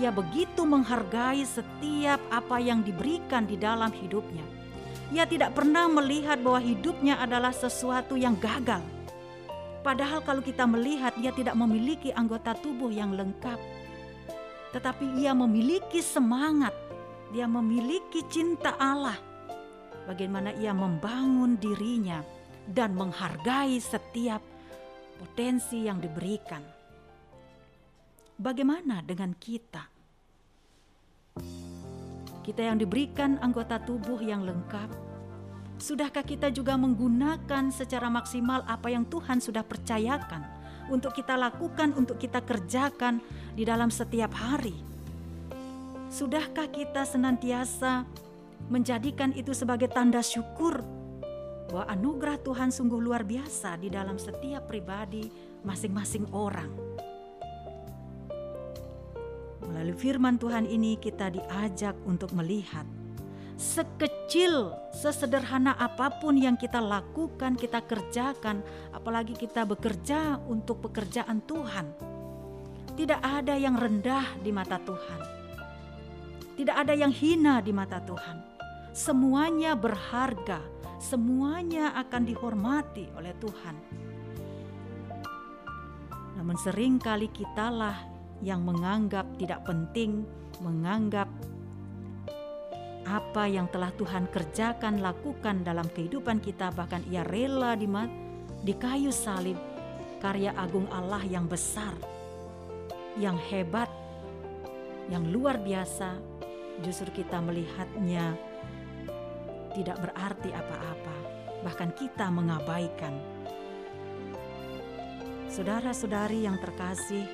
[0.01, 4.64] ia begitu menghargai setiap apa yang diberikan di dalam hidupnya.
[5.13, 8.81] Ia tidak pernah melihat bahwa hidupnya adalah sesuatu yang gagal.
[9.85, 13.61] Padahal kalau kita melihat ia tidak memiliki anggota tubuh yang lengkap.
[14.73, 16.73] Tetapi ia memiliki semangat,
[17.31, 19.35] dia memiliki cinta Allah
[20.05, 22.21] bagaimana ia membangun dirinya
[22.69, 24.41] dan menghargai setiap
[25.21, 26.63] potensi yang diberikan.
[28.35, 29.85] Bagaimana dengan kita?
[32.45, 34.93] Kita yang diberikan anggota tubuh yang lengkap,
[35.81, 40.45] sudahkah kita juga menggunakan secara maksimal apa yang Tuhan sudah percayakan
[40.93, 43.25] untuk kita lakukan, untuk kita kerjakan
[43.57, 44.77] di dalam setiap hari?
[46.13, 48.05] Sudahkah kita senantiasa
[48.69, 50.85] menjadikan itu sebagai tanda syukur
[51.73, 55.33] bahwa anugerah Tuhan sungguh luar biasa di dalam setiap pribadi
[55.65, 56.69] masing-masing orang.
[59.71, 62.85] Melalui firman Tuhan ini kita diajak untuk melihat
[63.55, 68.61] sekecil, sesederhana apa pun yang kita lakukan, kita kerjakan,
[68.91, 71.87] apalagi kita bekerja untuk pekerjaan Tuhan.
[72.99, 75.21] Tidak ada yang rendah di mata Tuhan.
[76.55, 78.55] Tidak ada yang hina di mata Tuhan
[78.95, 80.63] semuanya berharga,
[81.03, 83.77] semuanya akan dihormati oleh Tuhan.
[86.39, 90.27] Namun sering kali kitalah yang menganggap tidak penting,
[90.65, 91.29] menganggap
[93.05, 97.85] apa yang telah Tuhan kerjakan, lakukan dalam kehidupan kita, bahkan ia rela di,
[98.65, 99.61] di kayu salib,
[100.25, 101.93] karya agung Allah yang besar,
[103.21, 103.93] yang hebat,
[105.13, 106.17] yang luar biasa,
[106.81, 108.35] justru kita melihatnya
[109.77, 111.17] tidak berarti apa-apa,
[111.61, 113.13] bahkan kita mengabaikan.
[115.53, 117.29] Saudara-saudari yang terkasih,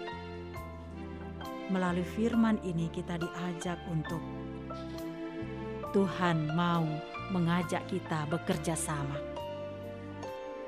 [1.70, 4.20] melalui firman ini kita diajak untuk
[5.90, 6.86] Tuhan mau
[7.34, 9.18] mengajak kita bekerja sama.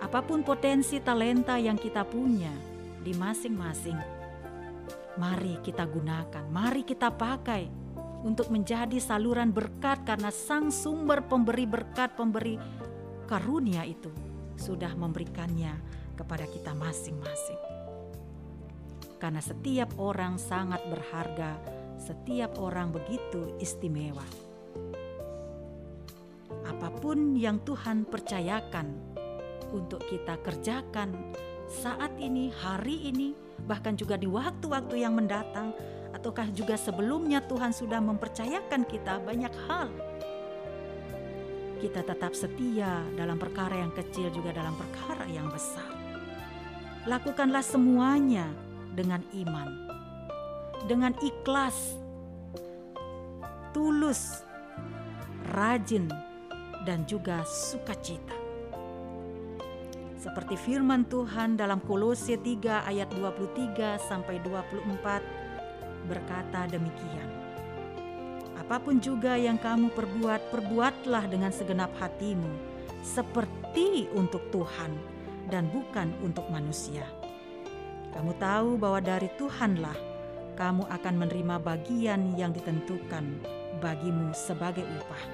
[0.03, 2.51] Apa pun potensi talenta yang kita punya
[3.03, 3.99] di masing-masing,
[5.19, 7.71] mari kita gunakan, mari kita pakai
[8.27, 12.59] untuk menjadi saluran berkat karena Sang Sumber pemberi berkat, pemberi
[13.31, 14.11] karunia itu
[14.59, 15.75] sudah memberikannya
[16.19, 17.72] kepada kita masing-masing.
[19.23, 21.55] Karena setiap orang sangat berharga,
[21.95, 24.27] setiap orang begitu istimewa.
[26.67, 28.91] Apa pun yang Tuhan percayakan
[29.71, 31.15] untuk kita kerjakan
[31.71, 33.31] saat ini, hari ini,
[33.63, 35.71] bahkan juga di waktu-waktu yang mendatang,
[36.11, 39.87] ataukah juga sebelumnya Tuhan sudah mempercayakan kita banyak hal.
[41.79, 45.95] Kita tetap setia dalam perkara yang kecil, juga dalam perkara yang besar.
[47.07, 48.51] Lakukanlah semuanya
[48.93, 49.69] dengan iman,
[50.85, 51.97] dengan ikhlas,
[53.73, 54.45] tulus,
[55.57, 56.09] rajin,
[56.85, 58.37] dan juga sukacita.
[60.23, 67.27] Seperti firman Tuhan dalam Kolose 3 ayat 23 sampai 24 berkata demikian.
[68.55, 72.47] Apa pun juga yang kamu perbuat, perbuatlah dengan segenap hatimu,
[73.03, 74.95] seperti untuk Tuhan
[75.51, 77.03] dan bukan untuk manusia.
[78.13, 79.97] Kamu tahu bahwa dari Tuhanlah
[80.53, 83.25] kamu akan menerima bagian yang ditentukan
[83.81, 85.25] bagimu sebagai upah.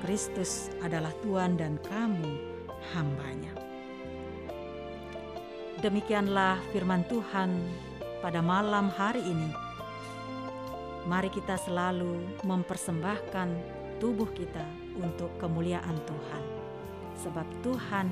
[0.00, 2.32] Kristus adalah Tuhan dan kamu
[2.96, 3.52] hambanya.
[5.78, 7.54] Demikianlah firman Tuhan
[8.18, 9.50] pada malam hari ini.
[11.06, 13.48] Mari kita selalu mempersembahkan
[14.02, 14.64] tubuh kita
[14.98, 16.42] untuk kemuliaan Tuhan.
[17.22, 18.06] Sebab Tuhan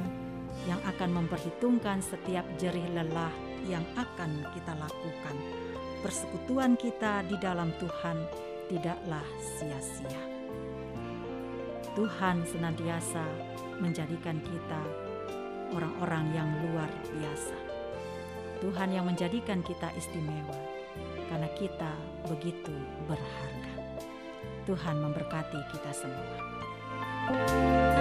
[0.70, 5.36] yang akan memperhitungkan setiap jerih lelah yang akan kita lakukan.
[6.00, 8.18] Persekutuan kita di dalam Tuhan
[8.70, 10.22] tidaklah sia-sia.
[11.96, 13.24] Tuhan senantiasa
[13.80, 14.82] menjadikan kita
[15.72, 17.56] orang-orang yang luar biasa.
[18.60, 20.56] Tuhan yang menjadikan kita istimewa
[21.28, 21.92] karena kita
[22.28, 22.72] begitu
[23.08, 23.74] berharga.
[24.68, 26.38] Tuhan memberkati kita semua.
[27.26, 27.95] Betapa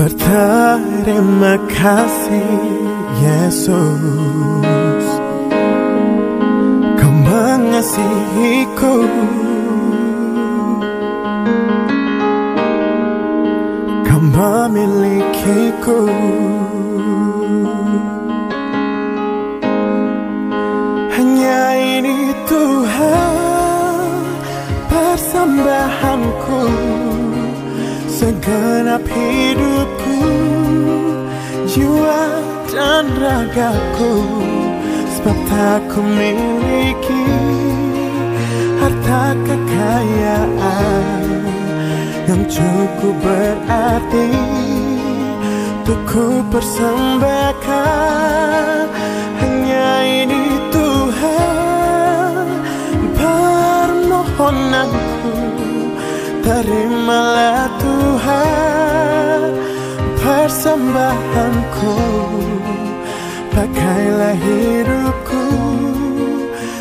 [0.00, 2.56] Berterima kasih
[3.20, 5.04] Yesus.
[6.96, 8.96] Kau mengasihiku.
[14.08, 16.08] Kau memilikiku.
[21.12, 24.16] Hanya ini Tuhan
[24.88, 26.89] persembahanku
[28.40, 30.16] Segenap hidupku
[31.68, 32.40] Jiwa
[32.72, 34.16] dan ragaku
[35.12, 37.28] Sebab tak ku miliki
[38.80, 41.20] Harta kekayaan
[42.32, 44.32] Yang cukup berarti
[45.84, 48.88] Untuk ku persembahkan.
[49.36, 52.56] Hanya ini Tuhan
[53.20, 55.28] Permohonanku
[56.40, 57.69] Terimalah
[58.00, 59.40] Tuhan
[60.16, 61.96] Persembahanku
[63.52, 65.44] Pakailah hidupku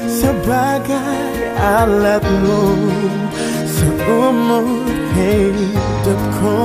[0.08, 1.20] Sebagai
[1.60, 2.64] alatmu
[3.68, 4.68] Seumur
[5.12, 6.60] hidupku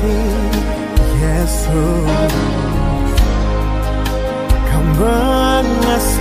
[0.00, 0.32] kasih
[1.20, 2.32] Yesus.
[4.48, 6.20] Kau mengasihiku.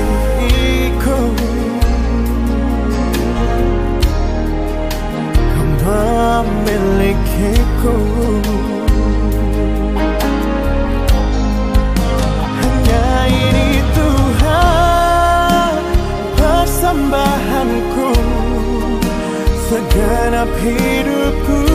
[5.56, 7.96] Kau milikku
[12.36, 15.80] Hanya ini Tuhan
[16.36, 18.12] persembahanku.
[19.70, 21.69] Segenap hidupku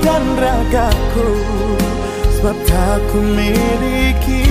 [0.00, 1.32] dan ragaku
[2.40, 4.48] Sebab tak ku miliki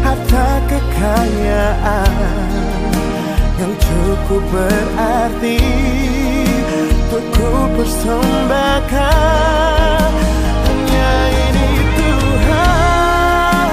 [0.00, 2.16] Harta kekayaan
[3.60, 5.60] Yang cukup berarti
[7.08, 10.12] Untuk ku persembahkan.
[10.64, 13.68] Hanya ini Tuhan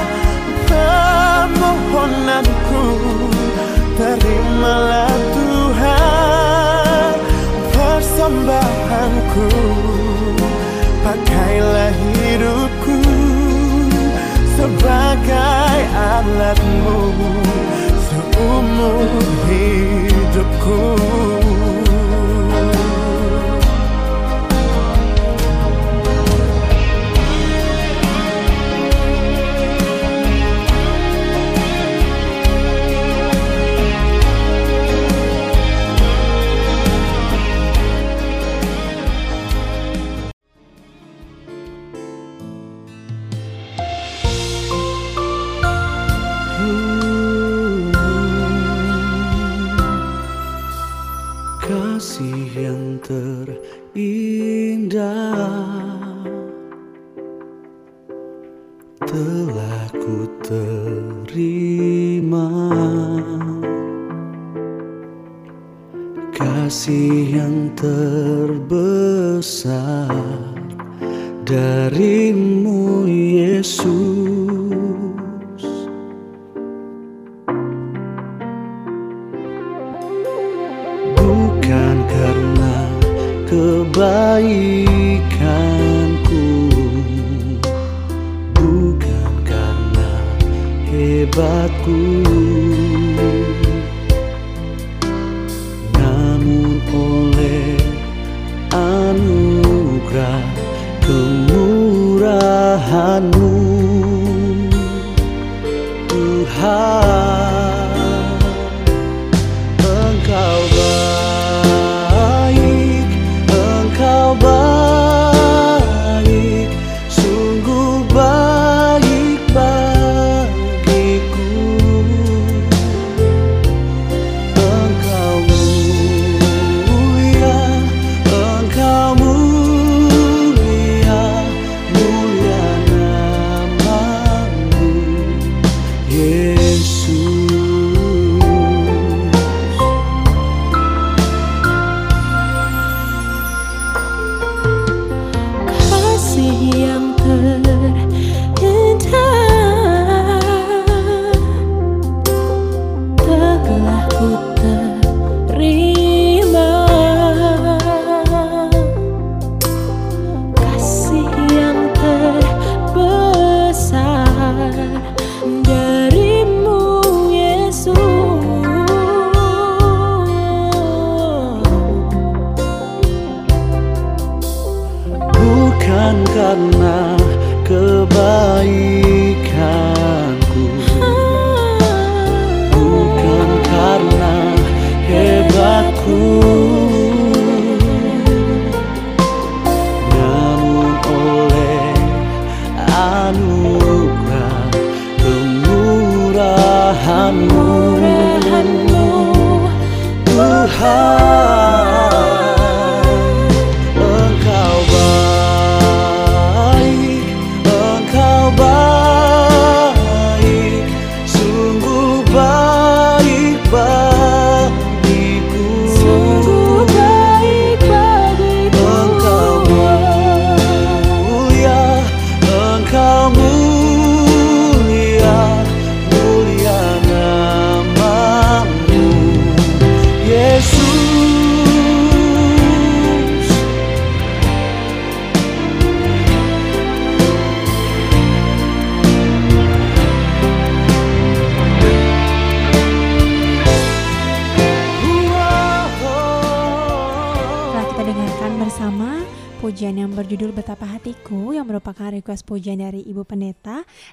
[0.68, 2.84] Permohonanku.
[3.96, 7.16] Terimalah Tuhan
[7.72, 9.48] Persembahanku
[11.06, 12.98] Pakailah hidupku
[14.58, 17.14] Sebagai alatmu
[18.10, 20.82] Seumur hidupku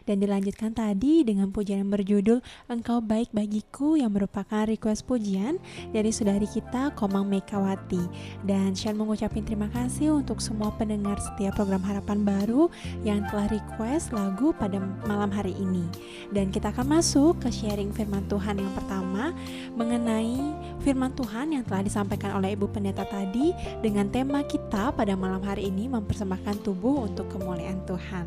[0.05, 5.59] dan dilanjutkan tadi dengan pujian yang berjudul Engkau Baik Bagiku yang merupakan request pujian
[5.91, 8.03] dari saudari kita Komang Mekawati
[8.47, 12.69] dan Shan mengucapkan terima kasih untuk semua pendengar setiap program Harapan Baru
[13.07, 15.87] yang telah request lagu pada malam hari ini
[16.31, 19.37] dan kita akan masuk ke sharing firman Tuhan yang pertama
[19.75, 20.39] mengenai
[20.83, 25.71] firman Tuhan yang telah disampaikan oleh Ibu Pendeta tadi dengan tema kita pada malam hari
[25.71, 28.27] ini mempersembahkan tubuh untuk kemuliaan Tuhan.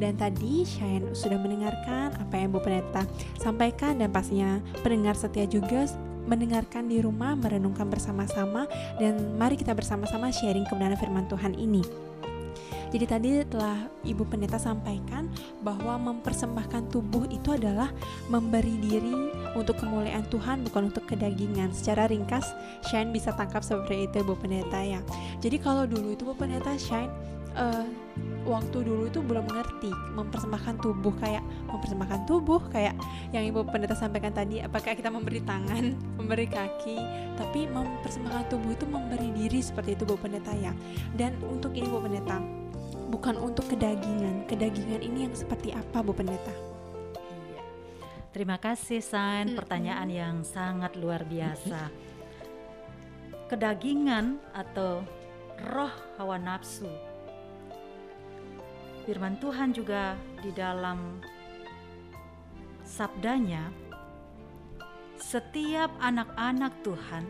[0.00, 3.06] Dan tadi Shine sudah mendengarkan apa yang Bu Pendeta
[3.38, 5.86] sampaikan dan pastinya pendengar setia juga
[6.26, 8.66] mendengarkan di rumah, merenungkan bersama-sama
[8.98, 11.86] dan mari kita bersama-sama sharing kebenaran firman Tuhan ini.
[12.90, 15.30] Jadi tadi telah Ibu Pendeta sampaikan
[15.62, 17.94] bahwa mempersembahkan tubuh itu adalah
[18.26, 19.14] memberi diri
[19.54, 21.70] untuk kemuliaan Tuhan bukan untuk kedagingan.
[21.70, 22.50] Secara ringkas
[22.90, 24.98] Shine bisa tangkap seperti itu Bu Pendeta ya.
[25.38, 27.14] Jadi kalau dulu itu Bu Pendeta Shine
[27.56, 27.86] uh,
[28.44, 32.96] waktu dulu itu belum mengerti mempersembahkan tubuh kayak mempersembahkan tubuh kayak
[33.30, 36.96] yang ibu pendeta sampaikan tadi apakah kita memberi tangan memberi kaki
[37.36, 40.72] tapi mempersembahkan tubuh itu memberi diri seperti itu bu pendeta ya
[41.14, 42.40] dan untuk ini bu pendeta
[43.12, 46.52] bukan untuk kedagingan kedagingan ini yang seperti apa bu pendeta
[47.50, 47.62] Iya.
[48.30, 51.90] Terima kasih San, pertanyaan yang sangat luar biasa.
[53.50, 55.02] Kedagingan atau
[55.66, 57.09] roh hawa nafsu.
[59.10, 61.18] Firman Tuhan juga di dalam
[62.86, 63.66] sabdanya
[65.18, 67.26] setiap anak-anak Tuhan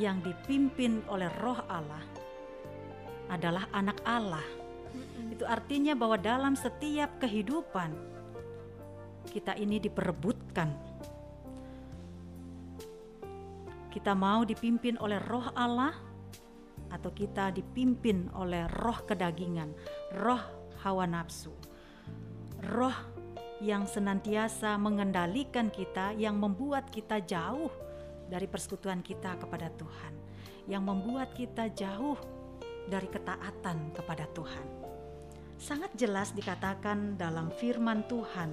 [0.00, 2.00] yang dipimpin oleh roh Allah
[3.28, 4.48] adalah anak Allah.
[5.28, 7.92] Itu artinya bahwa dalam setiap kehidupan
[9.28, 10.72] kita ini diperebutkan.
[13.92, 16.03] Kita mau dipimpin oleh roh Allah
[16.88, 19.72] atau kita dipimpin oleh roh kedagingan,
[20.18, 20.40] roh
[20.82, 21.52] hawa nafsu.
[22.72, 22.96] Roh
[23.60, 27.70] yang senantiasa mengendalikan kita yang membuat kita jauh
[28.28, 30.12] dari persekutuan kita kepada Tuhan,
[30.68, 32.16] yang membuat kita jauh
[32.88, 34.84] dari ketaatan kepada Tuhan
[35.64, 38.52] sangat jelas dikatakan dalam firman Tuhan.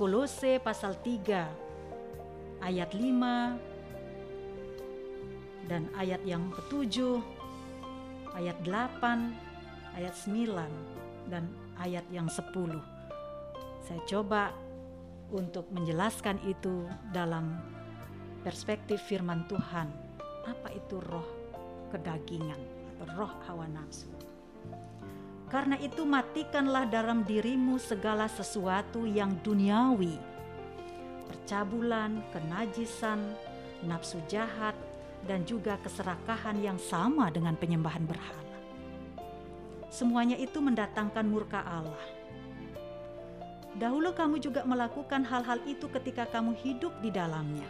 [0.00, 3.73] Kolose pasal 3 ayat 5
[5.68, 7.20] dan ayat yang ketujuh,
[8.36, 9.32] ayat 8,
[9.96, 11.48] ayat 9 dan
[11.80, 12.80] ayat yang 10.
[13.84, 14.52] Saya coba
[15.32, 17.60] untuk menjelaskan itu dalam
[18.44, 19.88] perspektif firman Tuhan.
[20.44, 21.24] Apa itu roh
[21.88, 22.60] kedagingan
[23.00, 24.08] atau roh hawa nafsu?
[25.48, 30.18] Karena itu matikanlah dalam dirimu segala sesuatu yang duniawi.
[31.30, 33.22] Percabulan, kenajisan,
[33.86, 34.74] nafsu jahat,
[35.24, 38.44] dan juga keserakahan yang sama dengan penyembahan berhala.
[39.88, 42.04] Semuanya itu mendatangkan murka Allah.
[43.74, 47.66] Dahulu kamu juga melakukan hal-hal itu ketika kamu hidup di dalamnya.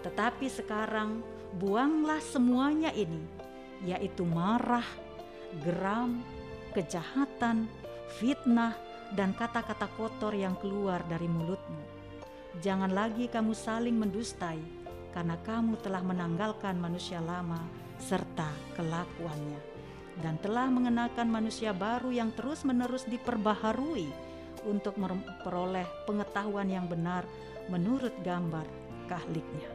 [0.00, 1.20] Tetapi sekarang
[1.60, 3.20] buanglah semuanya ini,
[3.84, 4.86] yaitu marah,
[5.60, 6.24] geram,
[6.72, 7.68] kejahatan,
[8.16, 8.72] fitnah,
[9.12, 11.84] dan kata-kata kotor yang keluar dari mulutmu.
[12.64, 14.60] Jangan lagi kamu saling mendustai,
[15.12, 17.60] karena kamu telah menanggalkan manusia lama
[18.00, 19.60] serta kelakuannya,
[20.24, 24.10] dan telah mengenakan manusia baru yang terus-menerus diperbaharui
[24.66, 27.22] untuk memperoleh pengetahuan yang benar
[27.70, 28.66] menurut gambar
[29.06, 29.70] kahliknya.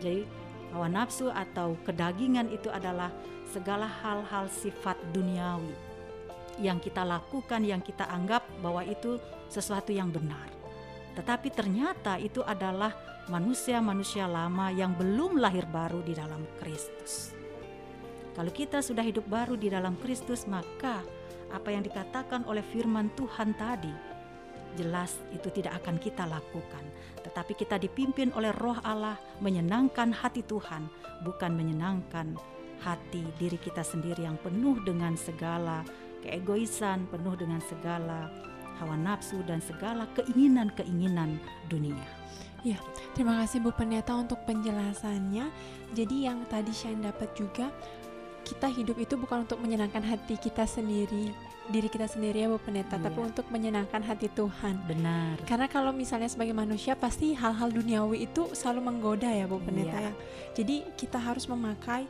[0.00, 0.24] Jadi
[0.72, 3.12] hawa nafsu atau kedagingan itu adalah
[3.50, 5.74] segala hal-hal sifat duniawi
[6.62, 9.18] yang kita lakukan, yang kita anggap bahwa itu
[9.50, 10.46] sesuatu yang benar.
[11.16, 12.94] Tetapi ternyata itu adalah
[13.30, 17.32] manusia-manusia lama yang belum lahir baru di dalam Kristus.
[18.34, 21.00] Kalau kita sudah hidup baru di dalam Kristus, maka
[21.50, 23.90] apa yang dikatakan oleh firman Tuhan tadi
[24.78, 26.84] jelas itu tidak akan kita lakukan,
[27.26, 30.86] tetapi kita dipimpin oleh Roh Allah menyenangkan hati Tuhan,
[31.26, 32.38] bukan menyenangkan
[32.78, 35.82] hati diri kita sendiri yang penuh dengan segala
[36.22, 38.30] keegoisan, penuh dengan segala
[38.78, 41.36] hawa nafsu dan segala keinginan-keinginan
[41.68, 42.19] dunia.
[42.60, 42.76] Ya,
[43.16, 45.48] terima kasih Bu Pendeta untuk penjelasannya.
[45.96, 47.72] Jadi yang tadi Shane dapat juga
[48.44, 51.32] kita hidup itu bukan untuk menyenangkan hati kita sendiri,
[51.70, 53.08] diri kita sendiri ya Bu Pendeta, Iya.
[53.08, 54.76] tapi untuk menyenangkan hati Tuhan.
[54.84, 55.40] Benar.
[55.48, 60.10] Karena kalau misalnya sebagai manusia pasti hal-hal duniawi itu selalu menggoda ya Bu Pendeta Iya.
[60.10, 60.12] ya.
[60.56, 62.04] Jadi kita harus memakai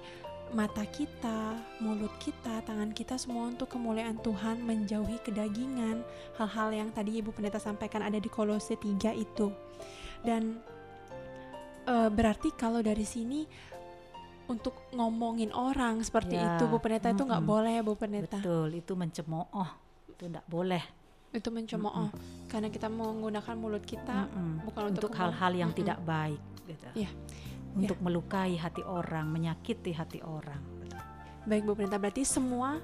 [0.51, 6.03] mata kita, mulut kita, tangan kita semua untuk kemuliaan Tuhan, menjauhi kedagingan,
[6.35, 9.55] hal-hal yang tadi Ibu Pendeta sampaikan ada di Kolose 3 itu.
[10.21, 10.61] Dan
[11.89, 13.45] eh, berarti kalau dari sini
[14.51, 18.43] untuk ngomongin orang seperti Ya, itu Bu Pendeta itu nggak boleh ya Bu Pendeta.
[18.43, 19.71] Betul, itu mencemooh.
[20.11, 20.83] Itu tidak boleh.
[21.31, 22.11] Itu mencemooh
[22.51, 24.67] karena kita menggunakan mulut kita Mm-mm.
[24.67, 25.81] bukan untuk hal-hal yang Mm-mm.
[25.87, 27.07] tidak baik gitu.
[27.07, 27.11] Iya.
[27.71, 30.59] Untuk melukai hati orang, menyakiti hati orang.
[31.47, 32.83] Baik Bu Pendeta, berarti semua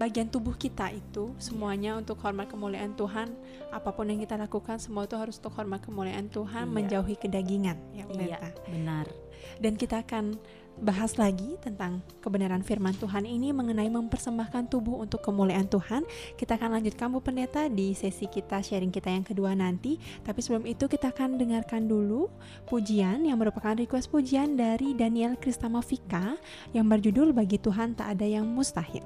[0.00, 3.36] bagian tubuh kita itu semuanya untuk hormat kemuliaan Tuhan.
[3.68, 6.72] Apa pun yang kita lakukan semua itu harus untuk hormat kemuliaan Tuhan, Iya.
[6.72, 9.06] menjauhi kedagingan ya Bu Iya, benar.
[9.60, 10.40] Dan kita akan
[10.80, 16.08] bahas lagi tentang kebenaran firman Tuhan ini mengenai mempersembahkan tubuh untuk kemuliaan Tuhan.
[16.40, 20.00] Kita akan lanjutkan Bu Pendeta di sesi kita sharing kita yang kedua nanti.
[20.24, 22.32] Tapi sebelum itu kita akan dengarkan dulu
[22.64, 26.40] pujian yang merupakan request pujian dari Daniel Kristama Vika
[26.72, 29.04] yang berjudul Bagi Tuhan Tak Ada Yang Mustahil.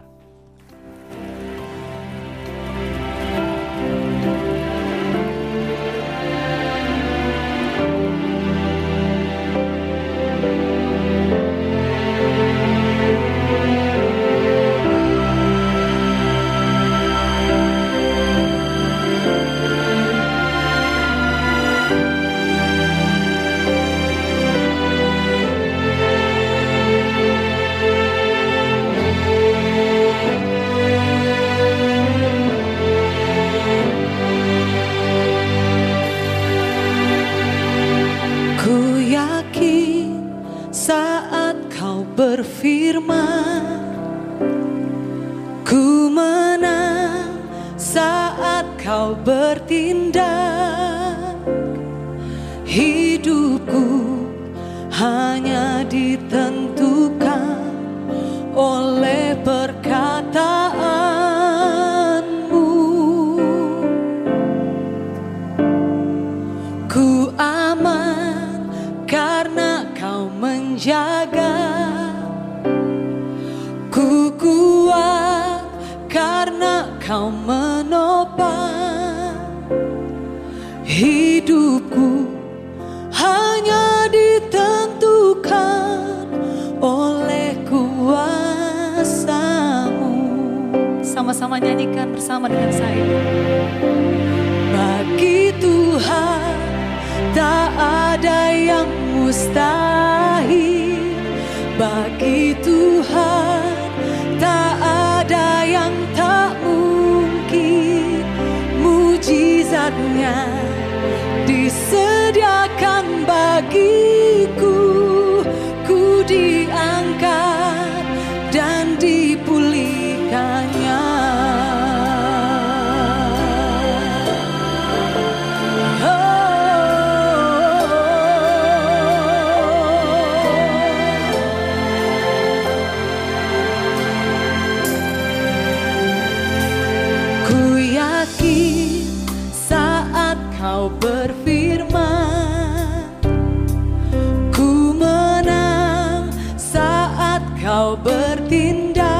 [148.14, 149.10] Bertindak.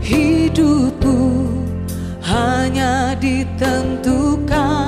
[0.00, 1.48] Hidupku
[2.24, 4.83] hanya ditentukan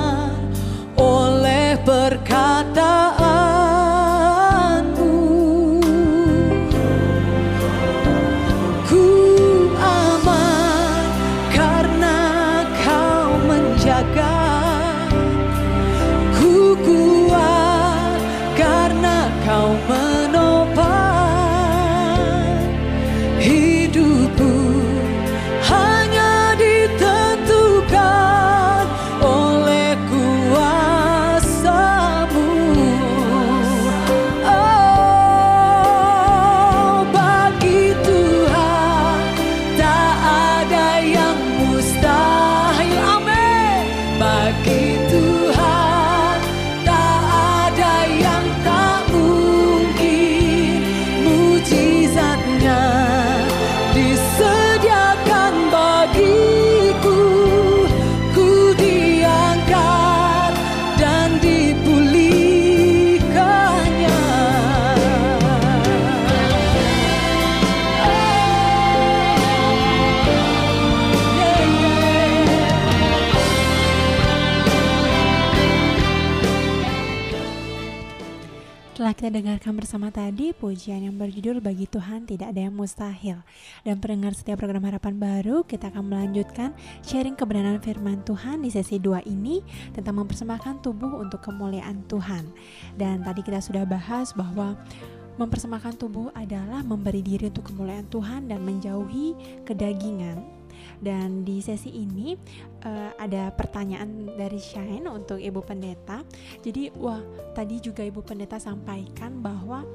[79.37, 83.37] dengarkan bersama tadi pujian yang berjudul Bagi Tuhan Tidak Ada Yang Mustahil.
[83.85, 86.73] Dan pendengar setiap program Harapan Baru, kita akan melanjutkan
[87.05, 89.61] sharing kebenaran firman Tuhan di sesi 2 ini
[89.93, 92.49] tentang mempersembahkan tubuh untuk kemuliaan Tuhan.
[92.97, 94.73] Dan tadi kita sudah bahas bahwa
[95.37, 99.37] mempersembahkan tubuh adalah memberi diri untuk kemuliaan Tuhan dan menjauhi
[99.69, 100.56] kedagingan
[101.01, 102.33] dan di sesi ini
[102.85, 106.21] uh, ada pertanyaan dari Shine untuk Ibu Pendeta.
[106.61, 107.21] Jadi wah
[107.53, 109.85] tadi juga Ibu Pendeta sampaikan bahwa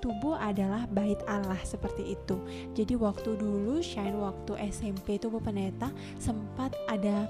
[0.00, 2.36] tubuh adalah bait Allah seperti itu.
[2.72, 7.28] Jadi waktu dulu Shine waktu SMP itu Bu Pendeta sempat ada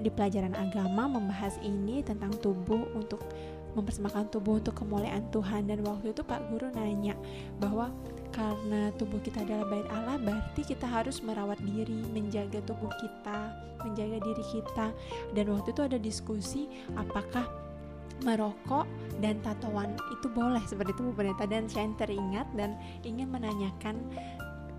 [0.00, 3.24] di pelajaran agama membahas ini tentang tubuh untuk
[3.76, 7.12] mempersembahkan tubuh untuk kemuliaan Tuhan dan waktu itu Pak Guru nanya
[7.60, 7.92] bahwa
[8.36, 14.20] karena tubuh kita adalah bait Allah berarti kita harus merawat diri menjaga tubuh kita menjaga
[14.20, 14.86] diri kita.
[15.32, 16.68] Dan waktu itu ada diskusi
[17.00, 17.48] apakah
[18.24, 18.84] merokok
[19.20, 21.48] dan tatoan itu boleh seperti itu Bu Pendeta.
[21.48, 22.76] Dan saya teringat dan
[23.06, 23.96] ingin menanyakan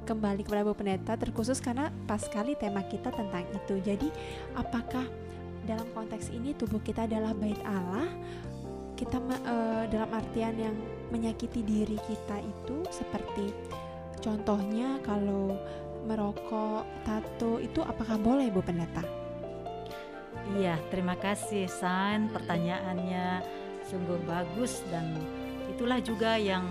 [0.06, 3.82] kembali kepada Bu Pendeta terkhusus karena pas sekali tema kita tentang itu.
[3.82, 4.14] Jadi
[4.54, 5.08] apakah
[5.68, 8.08] dalam konteks ini tubuh kita adalah bait Allah
[8.98, 10.76] kita uh, dalam artian yang
[11.14, 13.54] menyakiti diri kita itu seperti
[14.20, 15.54] contohnya kalau
[16.08, 19.04] merokok, tato itu apakah boleh Bu Pendeta?
[20.56, 22.32] Iya, terima kasih San.
[22.32, 23.44] Pertanyaannya
[23.92, 25.20] sungguh bagus dan
[25.68, 26.64] itulah juga yang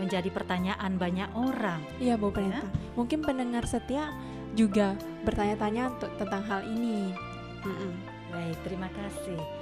[0.00, 1.84] menjadi pertanyaan banyak orang.
[2.00, 2.64] Iya Bu Pendeta.
[2.64, 2.66] Ya?
[2.96, 4.08] Mungkin pendengar setia
[4.56, 4.96] juga
[5.28, 7.12] bertanya-tanya tentang hal ini.
[7.60, 7.92] Mm -mm.
[8.32, 9.59] Baik, terima kasih.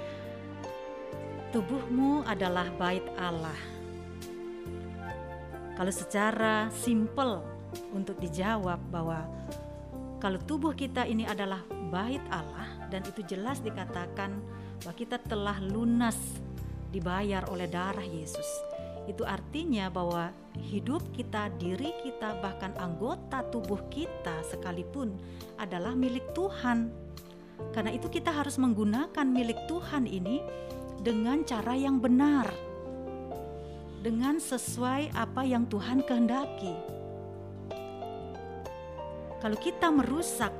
[1.49, 3.57] Tubuhmu adalah bait Allah.
[5.73, 7.41] Kalau secara simpel
[7.89, 9.25] untuk dijawab bahwa
[10.21, 14.37] kalau tubuh kita ini adalah bait Allah dan itu jelas dikatakan
[14.85, 16.21] bahwa kita telah lunas
[16.93, 18.45] dibayar oleh darah Yesus.
[19.09, 25.17] Itu artinya bahwa hidup kita, diri kita, bahkan anggota tubuh kita sekalipun
[25.57, 26.93] adalah milik Tuhan.
[27.73, 30.45] Karena itu kita harus menggunakan milik Tuhan ini
[30.99, 32.51] dengan cara yang benar,
[34.03, 36.75] dengan sesuai apa yang Tuhan kehendaki.
[39.39, 40.51] Kalau kita merusak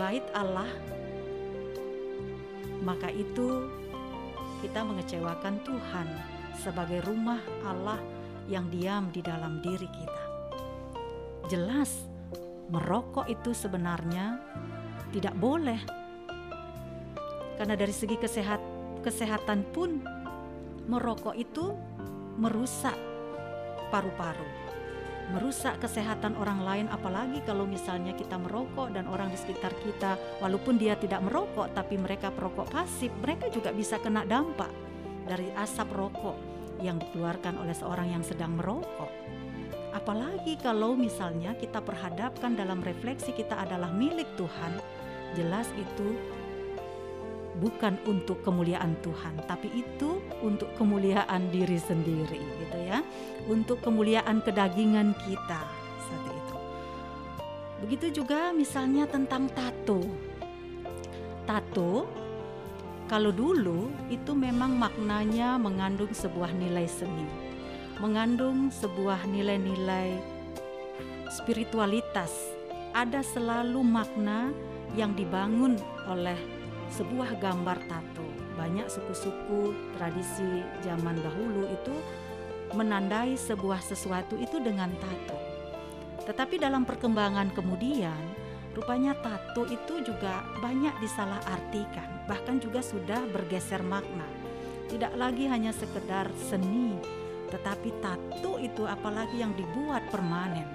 [0.00, 0.68] bait Allah,
[2.80, 3.68] maka itu
[4.64, 6.08] kita mengecewakan Tuhan
[6.56, 7.38] sebagai rumah
[7.68, 8.00] Allah
[8.48, 10.24] yang diam di dalam diri kita.
[11.52, 12.08] Jelas,
[12.72, 14.40] merokok itu sebenarnya
[15.12, 15.80] tidak boleh,
[17.60, 20.02] karena dari segi kesehatan kesehatan pun
[20.88, 21.76] merokok itu
[22.38, 22.96] merusak
[23.92, 24.48] paru-paru,
[25.36, 30.80] merusak kesehatan orang lain apalagi kalau misalnya kita merokok dan orang di sekitar kita walaupun
[30.80, 34.70] dia tidak merokok tapi mereka perokok pasif, mereka juga bisa kena dampak
[35.28, 36.36] dari asap rokok
[36.80, 39.10] yang dikeluarkan oleh seorang yang sedang merokok.
[39.92, 44.78] Apalagi kalau misalnya kita perhadapkan dalam refleksi kita adalah milik Tuhan,
[45.34, 46.37] jelas itu
[47.58, 53.02] bukan untuk kemuliaan Tuhan, tapi itu untuk kemuliaan diri sendiri gitu ya.
[53.50, 55.62] Untuk kemuliaan kedagingan kita
[56.02, 56.56] seperti itu.
[57.84, 60.02] Begitu juga misalnya tentang tato.
[61.46, 62.06] Tato
[63.08, 67.24] kalau dulu itu memang maknanya mengandung sebuah nilai seni.
[67.98, 70.38] Mengandung sebuah nilai-nilai
[71.32, 72.30] spiritualitas.
[72.92, 74.52] Ada selalu makna
[74.92, 76.57] yang dibangun oleh
[76.92, 78.26] sebuah gambar tato.
[78.56, 81.94] Banyak suku-suku tradisi zaman dahulu itu
[82.74, 85.38] menandai sebuah sesuatu itu dengan tato.
[86.28, 88.20] Tetapi dalam perkembangan kemudian,
[88.76, 94.26] rupanya tato itu juga banyak disalahartikan, bahkan juga sudah bergeser makna.
[94.92, 96.96] Tidak lagi hanya sekedar seni,
[97.48, 100.68] tetapi tato itu apalagi yang dibuat permanen.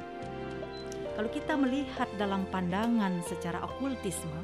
[1.14, 4.41] Kalau kita melihat dalam pandangan secara okultisme,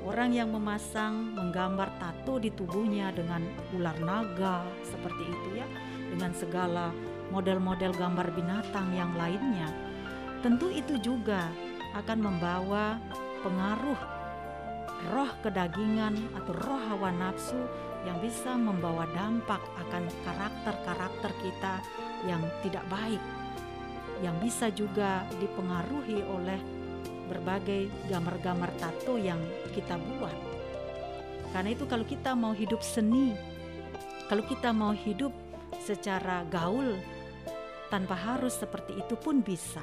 [0.00, 3.44] Orang yang memasang menggambar tato di tubuhnya dengan
[3.76, 5.68] ular naga seperti itu ya,
[6.08, 6.88] dengan segala
[7.28, 9.68] model-model gambar binatang yang lainnya.
[10.40, 11.52] Tentu itu juga
[11.92, 12.96] akan membawa
[13.44, 14.00] pengaruh
[15.12, 17.60] roh kedagingan atau roh hawa nafsu
[18.08, 21.74] yang bisa membawa dampak akan karakter-karakter kita
[22.24, 23.20] yang tidak baik
[24.20, 26.60] yang bisa juga dipengaruhi oleh
[27.30, 29.38] berbagai gambar-gambar tato yang
[29.70, 30.34] kita buat.
[31.54, 33.38] Karena itu kalau kita mau hidup seni,
[34.26, 35.30] kalau kita mau hidup
[35.78, 36.98] secara gaul
[37.90, 39.82] tanpa harus seperti itu pun bisa.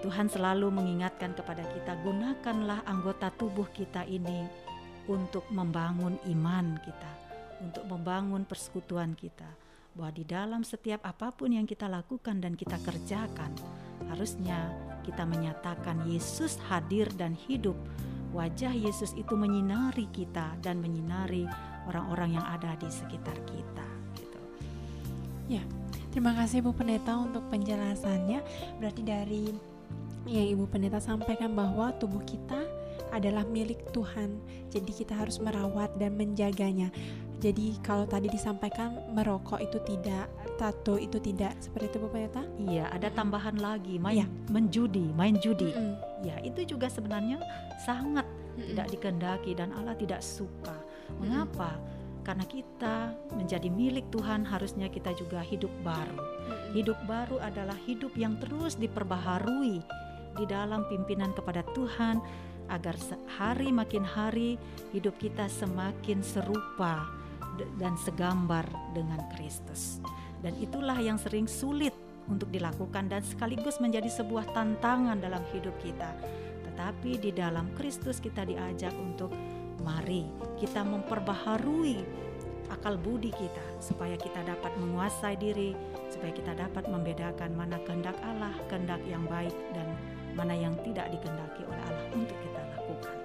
[0.00, 4.48] Tuhan selalu mengingatkan kepada kita, gunakanlah anggota tubuh kita ini
[5.12, 7.12] untuk membangun iman kita,
[7.60, 9.44] untuk membangun persekutuan kita,
[9.92, 13.52] bahwa di dalam setiap apa pun yang kita lakukan dan kita kerjakan,
[14.08, 14.72] harusnya
[15.02, 17.76] kita menyatakan Yesus hadir dan hidup.
[18.30, 21.50] Wajah Yesus itu menyinari kita dan menyinari
[21.90, 23.86] orang-orang yang ada di sekitar kita.
[24.14, 24.38] Gitu.
[25.50, 25.62] Ya,
[26.14, 28.38] terima kasih Bu Pendeta untuk penjelasannya.
[28.78, 29.44] Berarti dari
[30.30, 32.60] yang Ibu Pendeta sampaikan bahwa tubuh kita
[33.10, 34.38] adalah milik Tuhan.
[34.70, 36.94] Jadi kita harus merawat dan menjaganya.
[37.40, 40.28] Jadi kalau tadi disampaikan merokok itu tidak,
[40.60, 42.44] tato itu tidak, seperti itu Bu Pendeta?
[42.60, 44.26] Iya, ada tambahan lagi main Iya.
[44.52, 45.72] menjudi, main judi.
[45.72, 45.96] Mm-mm.
[46.20, 47.40] Ya, itu juga sebenarnya
[47.80, 48.76] sangat Mm-mm.
[48.76, 50.76] tidak dikendaki dan Allah tidak suka.
[51.16, 51.80] Mengapa?
[52.20, 56.20] Karena kita menjadi milik Tuhan, harusnya kita juga hidup baru.
[56.20, 56.76] Mm-mm.
[56.76, 59.80] Hidup baru adalah hidup yang terus diperbaharui
[60.36, 62.20] di dalam pimpinan kepada Tuhan
[62.68, 64.60] agar se- hari makin hari
[64.92, 67.08] hidup kita semakin serupa
[67.78, 68.64] dan segambar
[68.96, 70.00] dengan Kristus.
[70.40, 71.92] Dan itulah yang sering sulit
[72.30, 76.14] untuk dilakukan dan sekaligus menjadi sebuah tantangan dalam hidup kita.
[76.70, 79.34] Tetapi di dalam Kristus kita diajak untuk
[79.80, 80.28] mari
[80.60, 82.28] kita memperbaharui
[82.70, 85.74] akal budi kita supaya kita dapat menguasai diri,
[86.06, 89.90] supaya kita dapat membedakan mana kehendak Allah, kehendak yang baik dan
[90.38, 93.16] mana yang tidak dikehendaki oleh Allah untuk kita lakukan.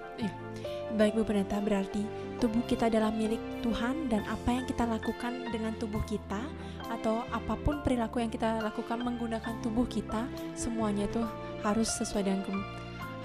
[0.94, 2.06] Baik Bu Pendeta, berarti
[2.38, 6.46] tubuh kita adalah milik Tuhan dan apa yang kita lakukan dengan tubuh kita
[6.94, 11.26] atau apa pun perilaku yang kita lakukan menggunakan tubuh kita, semuanya itu
[11.66, 12.62] harus sesuai dengan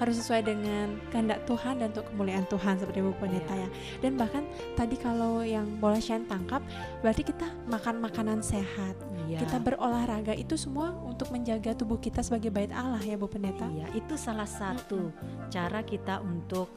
[0.01, 3.69] harus sesuai dengan kehendak Tuhan dan untuk kemuliaan Tuhan seperti Bu Pendeta ya.
[4.01, 6.65] Dan bahkan tadi kalau yang boleh Shan tangkap,
[7.05, 8.97] berarti kita makan makanan sehat,
[9.29, 9.45] Iya.
[9.45, 13.69] kita berolahraga itu semua untuk menjaga tubuh kita sebagai bait Allah ya Bu Pendeta.
[13.69, 15.13] Iya, itu salah satu
[15.53, 16.73] cara kita untuk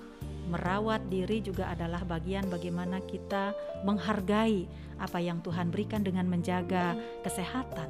[0.49, 3.55] merawat diri juga adalah bagian bagaimana kita
[3.87, 4.67] menghargai
[4.99, 7.89] apa yang Tuhan berikan dengan menjaga kesehatan.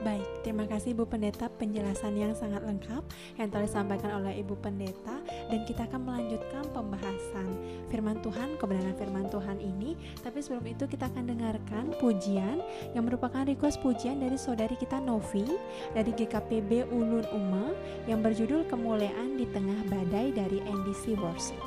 [0.00, 3.04] Baik, terima kasih Bu Pendeta penjelasan yang sangat lengkap
[3.36, 7.48] yang telah disampaikan oleh Ibu Pendeta dan kita akan melanjutkan pembahasan
[7.92, 10.00] firman Tuhan, kebenaran firman Tuhan ini.
[10.24, 12.64] Tapi sebelum itu kita akan dengarkan pujian
[12.96, 15.44] yang merupakan request pujian dari saudari kita Novi
[15.92, 17.76] dari GKPB Ulun Uma
[18.08, 21.60] yang berjudul Kemuliaan di Tengah Badai dari NDC Worship.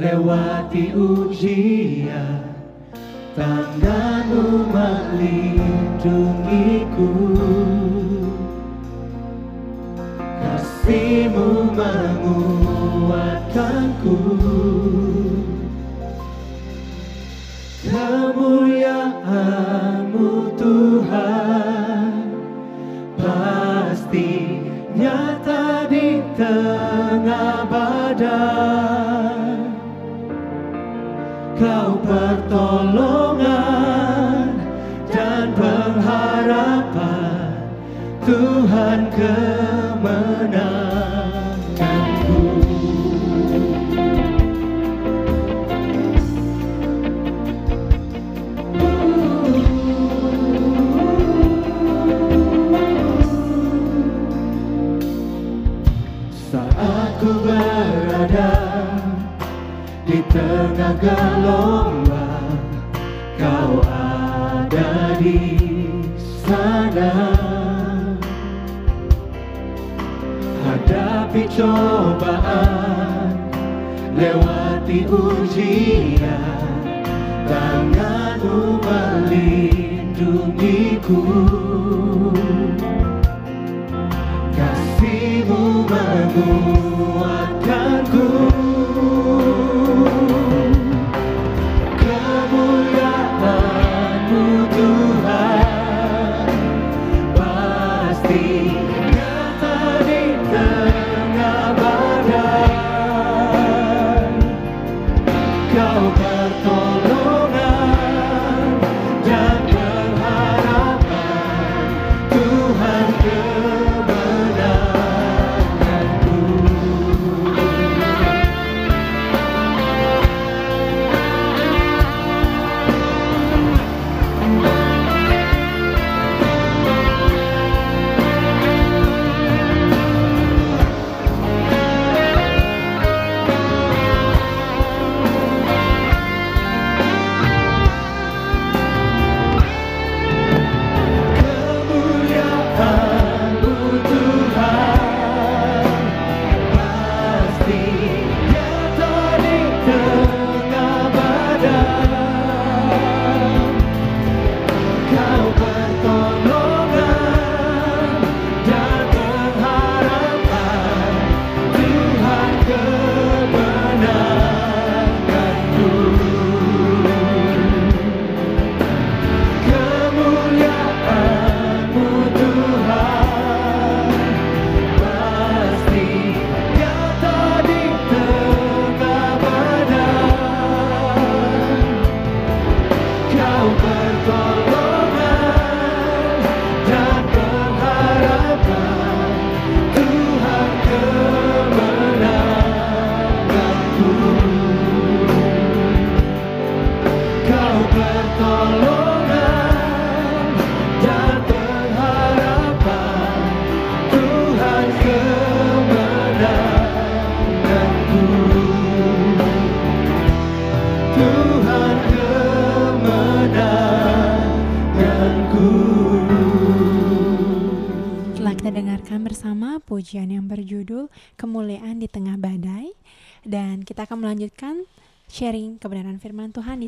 [0.00, 2.40] Lewati ujian
[3.36, 7.08] Tanganmu melindungiku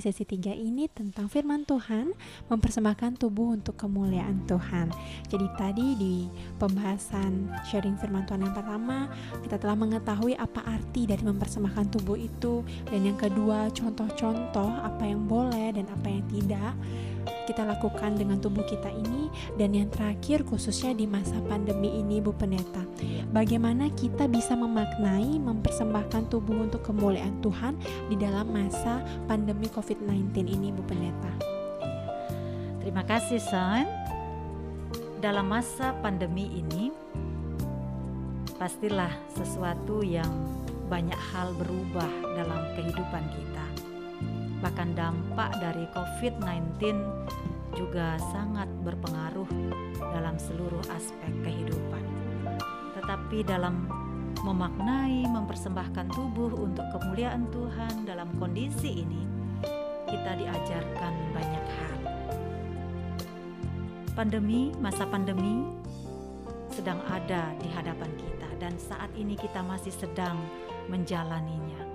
[0.03, 2.11] sesi 3 ini tentang firman Tuhan
[2.51, 4.91] mempersembahkan tubuh untuk kemuliaan Tuhan.
[5.31, 6.17] Jadi tadi di
[6.59, 9.07] pembahasan sharing firman Tuhan yang pertama
[9.47, 15.31] kita telah mengetahui apa arti dari mempersembahkan tubuh itu dan yang kedua contoh-contoh apa yang
[15.31, 16.75] boleh dan apa yang tidak
[17.47, 22.35] kita lakukan dengan tubuh kita ini dan yang terakhir khususnya di masa pandemi ini Bu
[22.35, 22.83] Pendeta
[23.31, 27.79] bagaimana kita bisa memaknai mempersembahkan tubuh untuk kemuliaan Tuhan
[28.09, 31.53] di dalam masa pandemi COVID-19 ini Bu Pendeta
[32.83, 33.87] Terima kasih Son.
[35.23, 36.91] Dalam masa pandemi ini
[38.59, 40.27] pastilah sesuatu yang
[40.91, 43.52] banyak hal berubah dalam kehidupan kita.
[44.63, 46.79] Bahkan dampak dari COVID-19
[47.75, 49.51] juga sangat berpengaruh
[50.15, 52.05] dalam seluruh aspek kehidupan.
[52.95, 53.91] Tetapi dalam
[54.47, 59.23] memaknai mempersembahkan tubuh untuk kemuliaan Tuhan dalam kondisi ini,
[60.07, 61.99] kita diajarkan banyak hal.
[64.13, 65.65] Pandemi, masa pandemi
[66.73, 70.37] sedang ada di hadapan kita dan saat ini kita masih sedang
[70.89, 71.92] menjalaninya.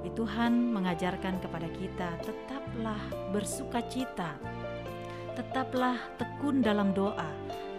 [0.00, 2.96] Tapi Tuhan mengajarkan kepada kita tetaplah
[3.36, 4.32] bersuka cita,
[5.36, 7.28] tetaplah tekun dalam doa,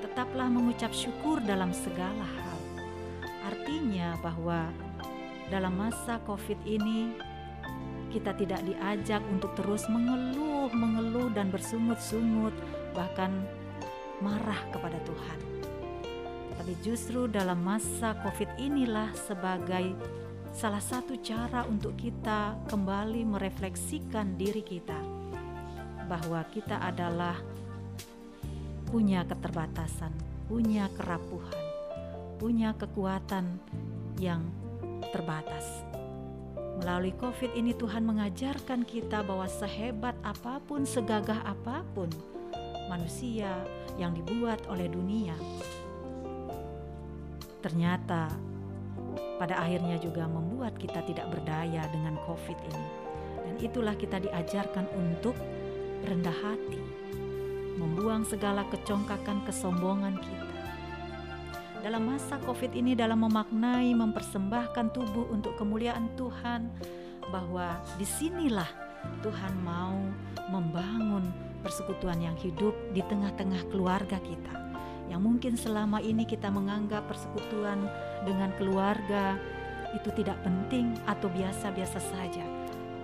[0.06, 2.60] tetaplah mengucap syukur dalam segala hal.
[3.50, 4.70] Artinya bahwa
[5.50, 7.10] dalam masa COVID ini
[8.14, 12.54] kita tidak diajak untuk terus mengeluh, mengeluh dan bersungut-sungut,
[12.94, 13.34] bahkan
[14.22, 15.40] marah kepada Tuhan.
[16.54, 19.98] Tapi justru dalam masa COVID inilah sebagai
[20.52, 25.00] salah satu cara untuk kita kembali merefleksikan diri kita
[26.12, 27.40] bahwa kita adalah
[28.92, 30.12] punya keterbatasan,
[30.52, 31.56] punya kerapuhan,
[32.36, 33.56] punya kekuatan
[34.20, 34.44] yang
[35.16, 35.88] terbatas.
[36.84, 42.12] Melalui COVID ini Tuhan mengajarkan kita bahwa sehebat apa pun, segagah apa pun
[42.92, 43.56] manusia
[43.96, 45.36] yang dibuat oleh dunia,
[47.64, 48.51] ternyata
[49.42, 52.86] pada akhirnya juga membuat kita tidak berdaya dengan COVID ini.
[53.42, 55.34] Dan itulah kita diajarkan untuk
[56.06, 56.78] rendah hati,
[57.82, 60.54] membuang segala kecongkakan kesombongan kita.
[61.82, 66.70] Dalam masa COVID ini dalam memaknai mempersembahkan tubuh untuk kemuliaan Tuhan
[67.34, 68.70] bahwa di sinilah
[69.26, 69.98] Tuhan mau
[70.54, 71.26] membangun
[71.66, 74.54] persekutuan yang hidup di tengah-tengah keluarga kita
[75.10, 77.90] yang mungkin selama ini kita menganggap persekutuan
[78.26, 79.36] dengan keluarga
[79.92, 82.46] itu tidak penting atau biasa-biasa saja.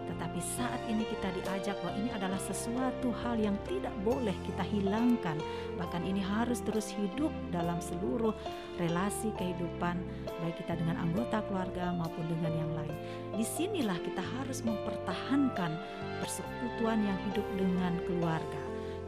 [0.07, 5.35] Tetapi saat ini kita diajak bahwa ini adalah sesuatu hal yang tidak boleh kita hilangkan.
[5.76, 8.31] Bahkan ini harus terus hidup dalam seluruh
[8.80, 9.99] relasi kehidupan
[10.39, 12.95] baik kita dengan anggota keluarga maupun dengan yang lain.
[13.35, 15.76] Di sinilah kita harus mempertahankan
[16.23, 18.66] persekutuan yang hidup dengan keluarga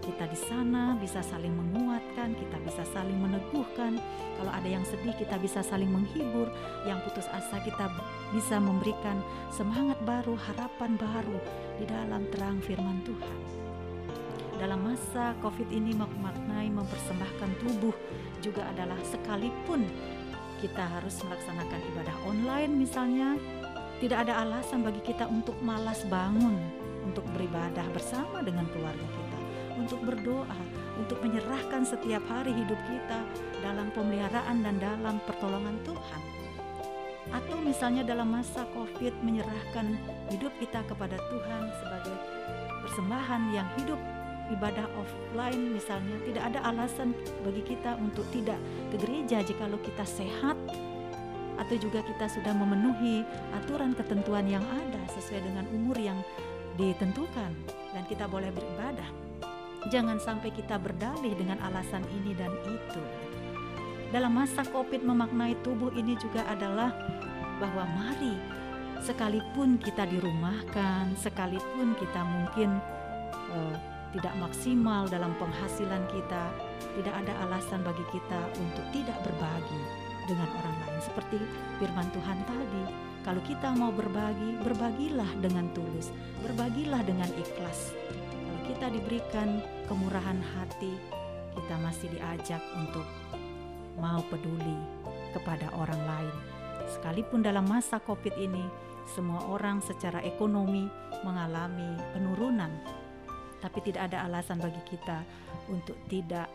[0.09, 4.01] kita di sana bisa saling menguatkan, kita bisa saling meneguhkan.
[4.41, 6.49] Kalau ada yang sedih, kita bisa saling menghibur.
[6.89, 7.93] Yang putus asa, kita
[8.33, 9.21] bisa memberikan
[9.53, 11.37] semangat baru, harapan baru
[11.77, 13.37] di dalam terang firman Tuhan.
[14.57, 17.95] Dalam masa COVID ini memaknai mempersembahkan tubuh
[18.43, 19.87] juga adalah sekalipun
[20.59, 23.39] kita harus melaksanakan ibadah online misalnya,
[24.03, 26.59] tidak ada alasan bagi kita untuk malas bangun
[27.07, 29.18] untuk beribadah bersama dengan keluarga
[29.79, 30.59] untuk berdoa,
[30.99, 33.19] untuk menyerahkan setiap hari hidup kita
[33.63, 36.21] dalam pemeliharaan dan dalam pertolongan Tuhan.
[37.29, 39.95] Atau misalnya dalam masa Covid menyerahkan
[40.33, 42.15] hidup kita kepada Tuhan sebagai
[42.83, 44.01] persembahan yang hidup
[44.49, 47.13] ibadah offline misalnya tidak ada alasan
[47.45, 48.57] bagi kita untuk tidak
[48.89, 50.57] ke gereja jikalau kita sehat
[51.59, 53.21] atau juga kita sudah memenuhi
[53.53, 56.17] aturan ketentuan yang ada sesuai dengan umur yang
[56.79, 57.51] ditentukan
[57.91, 59.28] dan kita boleh beribadah.
[59.87, 63.03] Jangan sampai kita berdalih dengan alasan ini dan itu.
[64.11, 66.91] Dalam masa Covid memaknai tubuh ini juga adalah
[67.63, 68.35] bahwa mari
[68.99, 72.75] sekalipun kita dirumahkan, sekalipun kita mungkin
[73.55, 73.75] uh,
[74.11, 76.43] tidak maksimal dalam penghasilan kita,
[76.99, 79.81] tidak ada alasan bagi kita untuk tidak berbagi
[80.27, 80.99] dengan orang lain.
[80.99, 81.37] Seperti
[81.79, 82.83] firman Tuhan tadi,
[83.23, 86.11] kalau kita mau berbagi, berbagilah dengan tulus,
[86.43, 87.93] berbagilah dengan ikhlas
[88.69, 90.93] kita diberikan kemurahan hati,
[91.57, 93.01] kita masih diajak untuk
[93.97, 94.77] mau peduli
[95.33, 96.35] kepada orang lain.
[96.85, 98.61] Sekalipun dalam masa Covid ini,
[99.09, 100.85] semua orang secara ekonomi
[101.25, 102.69] mengalami penurunan.
[103.57, 105.25] Tapi tidak ada alasan bagi kita
[105.65, 106.45] untuk tidak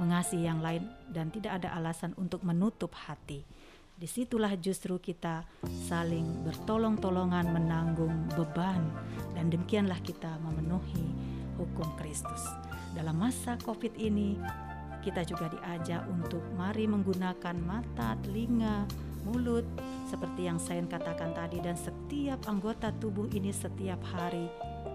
[0.00, 3.44] mengasihi yang lain dan tidak ada alasan untuk menutup hati.
[3.98, 5.42] Di situlah justru kita
[5.90, 8.78] saling bertolong-tolongan menanggung beban
[9.34, 11.10] dan demikianlah kita memenuhi
[11.58, 12.46] hukum Kristus.
[12.94, 14.38] Dalam masa COVID ini
[15.02, 18.86] kita juga diajak untuk mari menggunakan mata, telinga,
[19.26, 19.66] mulut
[20.06, 24.46] seperti yang saya katakan tadi dan setiap anggota tubuh ini setiap hari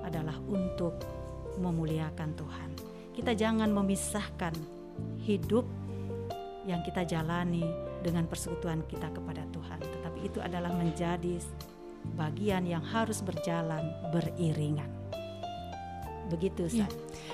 [0.08, 0.96] adalah untuk
[1.60, 2.70] memuliakan Tuhan.
[3.12, 4.56] Kita jangan memisahkan
[5.28, 5.68] hidup
[6.64, 11.40] yang kita jalani dengan persekutuan kita kepada Tuhan, tetapi itu adalah menjadi
[12.20, 15.03] bagian yang harus berjalan beriringan.
[16.32, 16.88] Begitu, Ya.
[16.88, 16.92] San.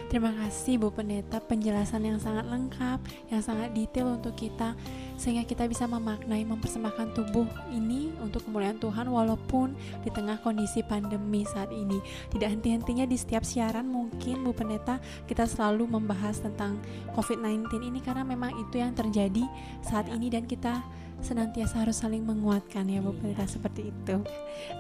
[0.10, 2.98] Terima kasih Bu Pendeta penjelasan yang sangat lengkap,
[3.30, 4.74] yang sangat detail untuk kita
[5.20, 11.46] sehingga kita bisa memaknai mempersembahkan tubuh ini untuk kemuliaan Tuhan walaupun di tengah kondisi pandemi
[11.46, 12.02] saat ini.
[12.34, 14.98] Tidak henti-hentinya di setiap siaran mungkin Bu Pendeta
[15.30, 16.82] kita selalu membahas tentang
[17.14, 19.46] COVID-19 ini karena memang itu yang terjadi
[19.86, 20.18] saat Ya.
[20.18, 20.82] ini dan kita
[21.22, 24.18] senantiasa harus saling menguatkan ya Bu Pendeta seperti itu.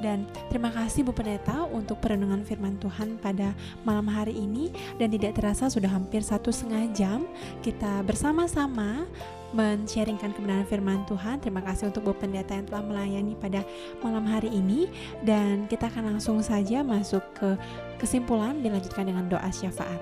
[0.04, 5.40] Dan terima kasih Bu Pendeta untuk perenungan firman Tuhan pada malam hari ini dan tidak
[5.40, 7.20] terasa sudah hampir satu setengah jam
[7.64, 9.08] kita bersama-sama
[9.50, 11.42] men-sharingkan kebenaran firman Tuhan.
[11.42, 13.66] Terima kasih untuk Bu Pendeta yang telah melayani pada
[14.06, 14.90] malam hari ini
[15.26, 17.58] dan kita akan langsung saja masuk ke
[17.98, 19.98] kesimpulan dilanjutkan dengan doa syafaat.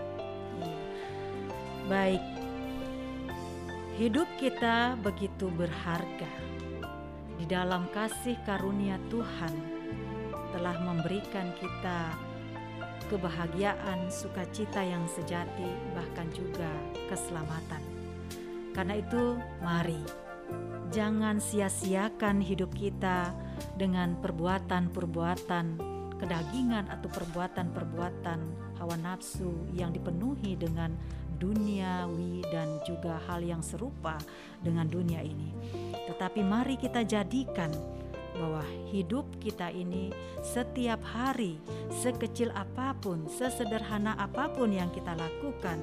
[1.88, 2.20] Baik,
[3.98, 6.30] hidup kita begitu berharga.
[7.42, 9.54] Di dalam kasih karunia Tuhan
[10.54, 12.14] telah memberikan kita
[13.10, 16.70] kebahagiaan, sukacita yang sejati, bahkan juga
[17.10, 17.82] keselamatan.
[18.78, 20.28] Karena itu, mari
[20.94, 23.34] jangan sia-siakan hidup kita
[23.82, 25.66] dengan perbuatan-perbuatan
[26.22, 28.40] kedagingan atau perbuatan-perbuatan
[28.78, 30.94] hawa nafsu yang dipenuhi dengan
[31.38, 34.18] duniawi dan juga hal yang serupa
[34.62, 35.54] dengan dunia ini.
[36.10, 37.70] Tetapi mari kita jadikan
[38.38, 38.62] bahwa
[38.94, 40.14] hidup kita ini
[40.46, 41.58] setiap hari
[41.90, 45.82] sekecil apa pun, sesederhana apa pun yang kita lakukan,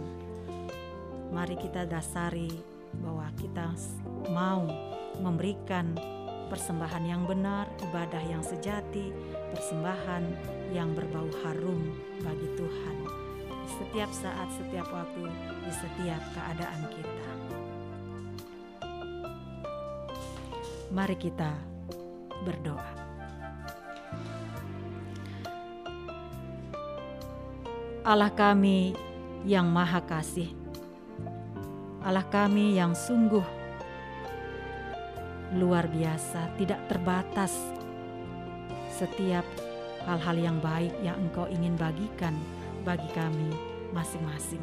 [1.35, 2.51] mari kita dasari
[3.03, 3.75] bahwa kita
[4.31, 4.71] mau
[5.19, 5.99] memberikan
[6.47, 9.11] persembahan yang benar, ibadah yang sejati,
[9.51, 10.23] persembahan
[10.71, 11.91] yang berbau harum
[12.23, 13.04] bagi Tuhan
[13.75, 15.27] setiap saat, setiap waktu,
[15.67, 17.31] di setiap keadaan kita.
[20.95, 21.51] Mari kita
[22.47, 22.91] berdoa.
[28.05, 28.93] Allah kami
[29.49, 30.53] yang Maha Kasih,
[32.05, 33.43] Allah kami yang sungguh
[35.57, 37.57] luar biasa, tidak terbatas
[38.93, 39.47] setiap
[40.05, 42.37] hal-hal yang baik yang Engkau ingin bagikan
[42.85, 43.49] bagi kami
[43.97, 44.61] masing-masing.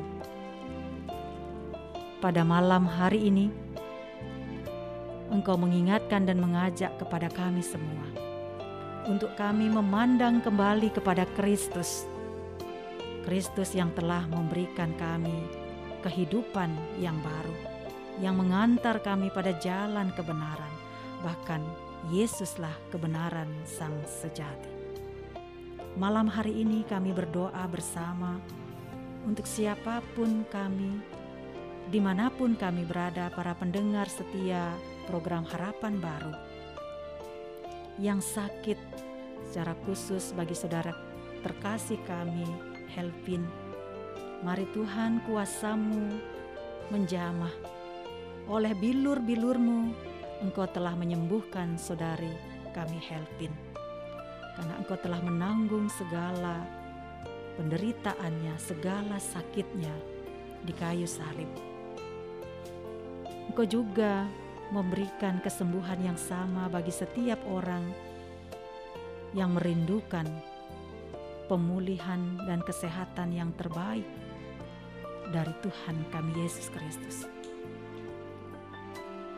[2.22, 3.50] Pada malam hari ini,
[5.34, 8.06] Engkau mengingatkan dan mengajak kepada kami semua
[9.10, 12.06] untuk kami memandang kembali kepada Kristus.
[13.26, 15.34] Kristus yang telah memberikan kami
[16.06, 16.70] kehidupan
[17.02, 17.58] yang baru,
[18.22, 20.74] yang mengantar kami pada jalan kebenaran.
[21.26, 21.62] Bahkan
[22.10, 24.81] Yesuslah kebenaran sang sejati.
[26.00, 28.40] Malam hari ini kami berdoa bersama
[29.28, 31.04] untuk siapa pun kami,
[31.92, 34.72] di mana pun kami berada, para pendengar setia
[35.12, 36.32] program Harapan Baru
[38.00, 38.80] yang sakit
[39.52, 40.96] secara khusus bagi saudara
[41.44, 42.48] terkasih kami,
[42.96, 43.44] Helvin.
[44.48, 46.08] Mari Tuhan kuasamu
[46.88, 47.52] menjamah.
[48.48, 49.92] Oleh bilur-bilurmu,
[50.40, 52.32] Engkau telah menyembuhkan saudari
[52.72, 53.52] kami Helvin.
[54.56, 56.64] Karena Engkau telah menanggung segala
[57.56, 59.94] penderitaannya, segala sakitnya
[60.62, 61.50] di kayu salib.
[63.52, 64.28] Engkau juga
[64.72, 67.84] memberikan kesembuhan yang sama bagi setiap orang
[69.36, 70.28] yang merindukan
[71.52, 74.08] pemulihan dan kesehatan yang terbaik
[75.36, 77.28] dari Tuhan kami Yesus Kristus.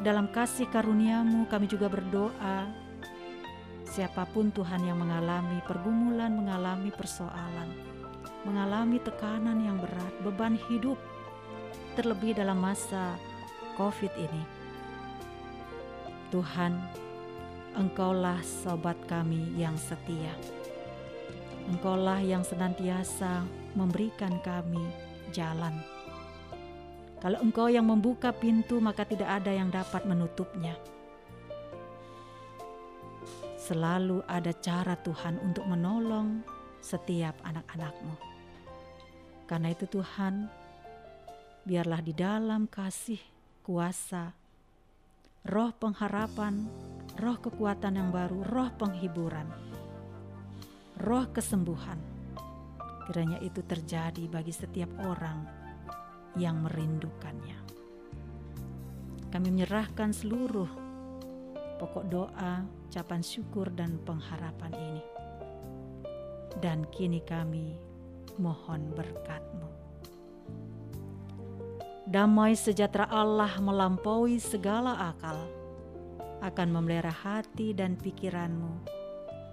[0.02, 2.83] Dalam kasih karuniamu kami juga berdoa
[3.94, 7.70] siapa pun Tuhan yang mengalami pergumulan, mengalami persoalan,
[8.42, 10.98] mengalami tekanan yang berat, beban hidup,
[11.94, 13.14] terlebih dalam masa
[13.78, 14.44] COVID ini.
[16.34, 16.74] Tuhan,
[17.78, 20.34] Engkaulah sobat kami yang setia.
[21.70, 23.46] Engkaulah yang senantiasa
[23.78, 24.82] memberikan kami
[25.30, 25.78] jalan.
[27.22, 30.74] Kalau Engkau yang membuka pintu, maka tidak ada yang dapat menutupnya.
[33.64, 36.44] Selalu ada cara Tuhan untuk menolong
[36.84, 38.12] setiap anak-anakmu.
[39.48, 40.52] Karena itu Tuhan,
[41.64, 43.24] biarlah di dalam kasih,
[43.64, 44.36] kuasa,
[45.48, 46.68] roh pengharapan,
[47.16, 49.48] roh kekuatan yang baru, roh penghiburan,
[51.00, 52.04] roh kesembuhan.
[53.08, 55.40] Kiranya itu terjadi bagi setiap orang
[56.36, 57.64] yang merindukannya.
[59.32, 60.68] Kami menyerahkan seluruh
[61.80, 65.04] pokok doa, ucapan syukur dan pengharapan ini.
[66.62, 67.74] Dan kini kami
[68.38, 69.66] mohon berkat-Mu.
[72.06, 75.42] Damai sejahtera Allah melampaui segala akal
[76.46, 78.86] akan memelihara hati dan pikiranmu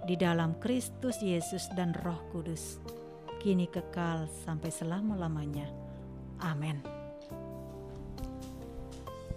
[0.05, 2.77] di dalam Kristus Yesus dan Roh Kudus,
[3.41, 5.65] kini kekal sampai selama-lamanya.
[6.45, 7.00] Amin.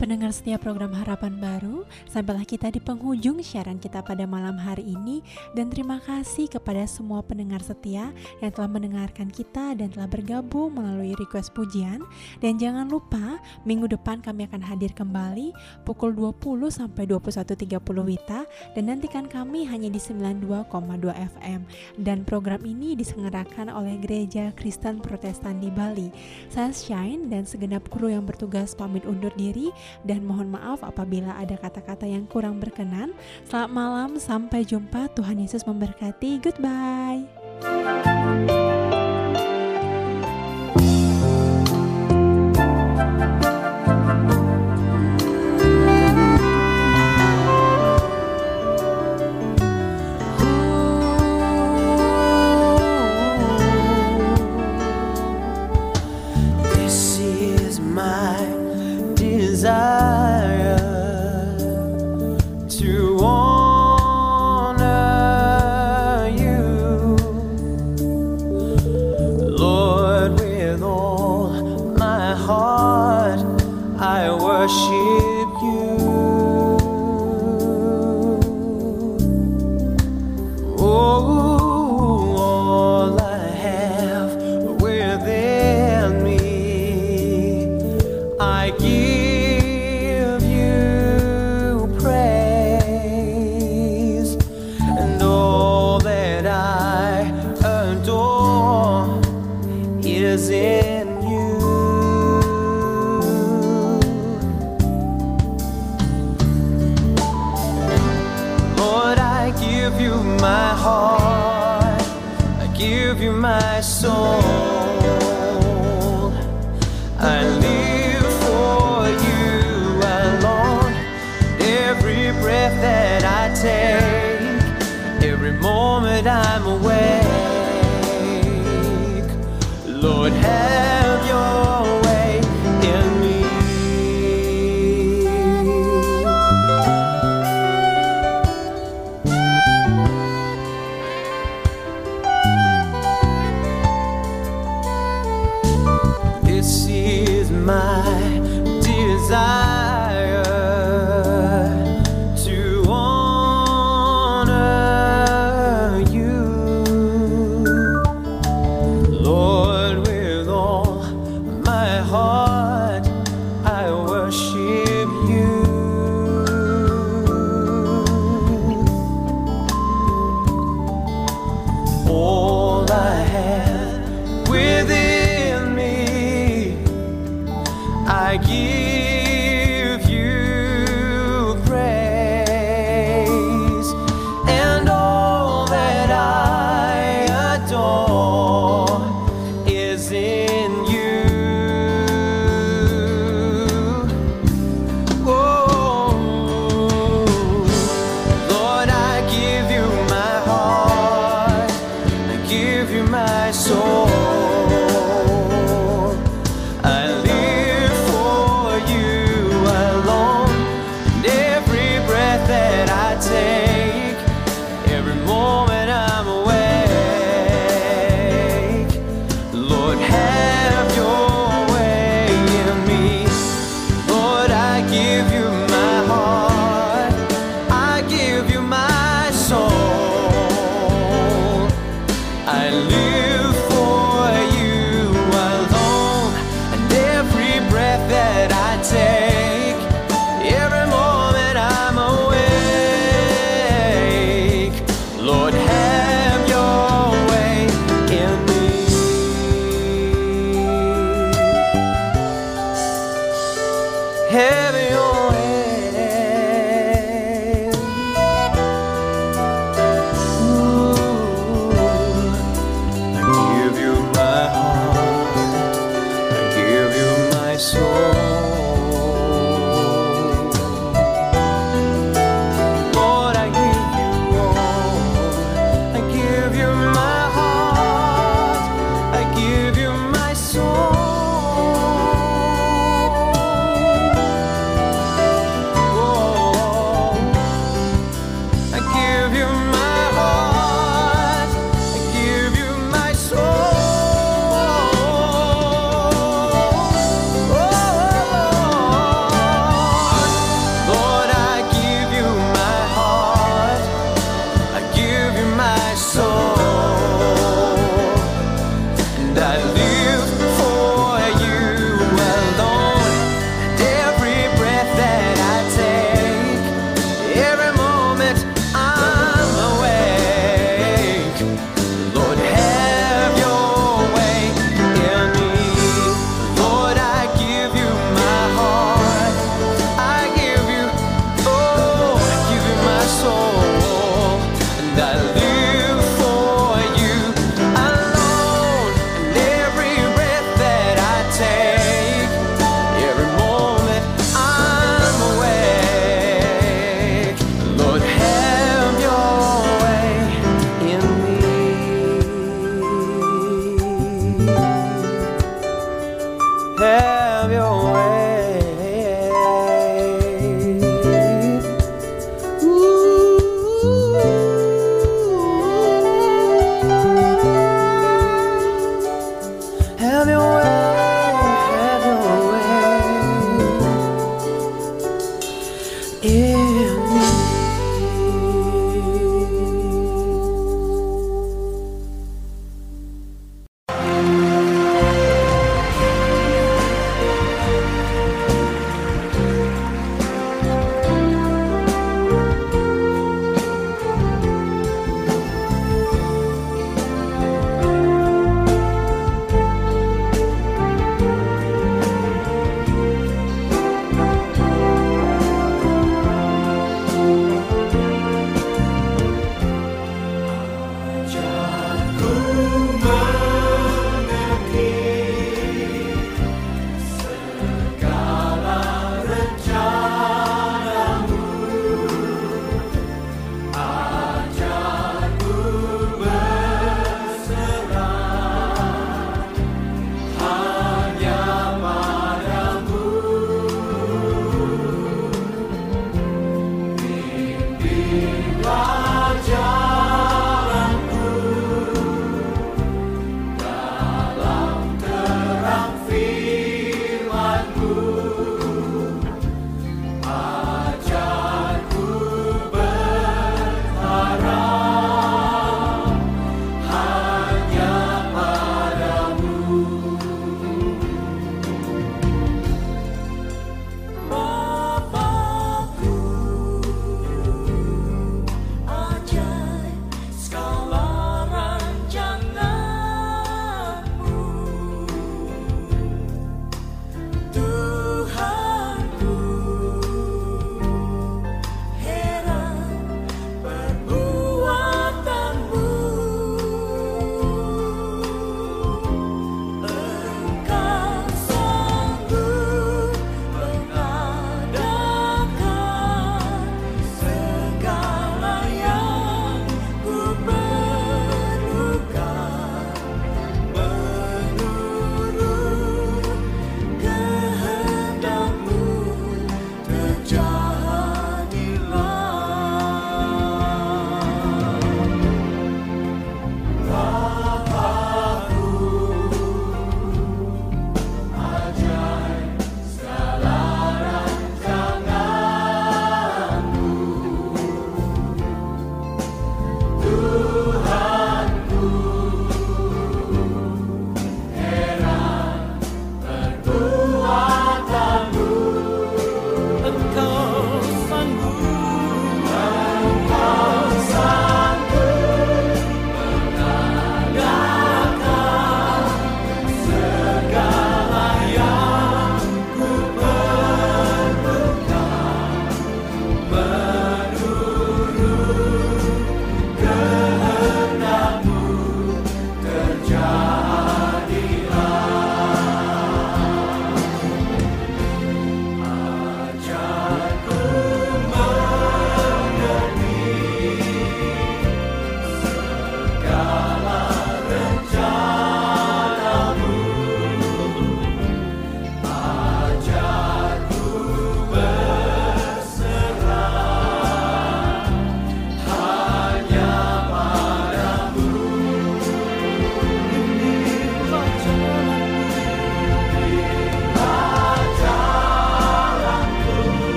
[0.00, 5.20] Pendengar setiap program Harapan Baru, sampailah kita di penghujung siaran kita pada malam hari ini.
[5.52, 8.08] Dan terima kasih kepada semua pendengar setia
[8.40, 12.00] yang telah mendengarkan kita dan telah bergabung melalui request pujian.
[12.40, 15.52] Dan jangan lupa minggu depan kami akan hadir kembali
[15.84, 18.48] pukul 20 sampai 21.30 Wita.
[18.72, 20.64] Dan nantikan kami hanya di 92,2
[21.12, 21.60] FM
[22.00, 26.08] dan program ini diselenggarakan oleh Gereja Kristen Protestan di Bali.
[26.48, 29.68] Saya Shine dan segenap kru yang bertugas pamit undur diri
[30.06, 33.12] dan mohon maaf apabila ada kata-kata yang kurang berkenan.
[33.46, 35.10] Selamat malam, sampai jumpa.
[35.12, 36.40] Tuhan Yesus memberkati.
[36.40, 37.26] Goodbye.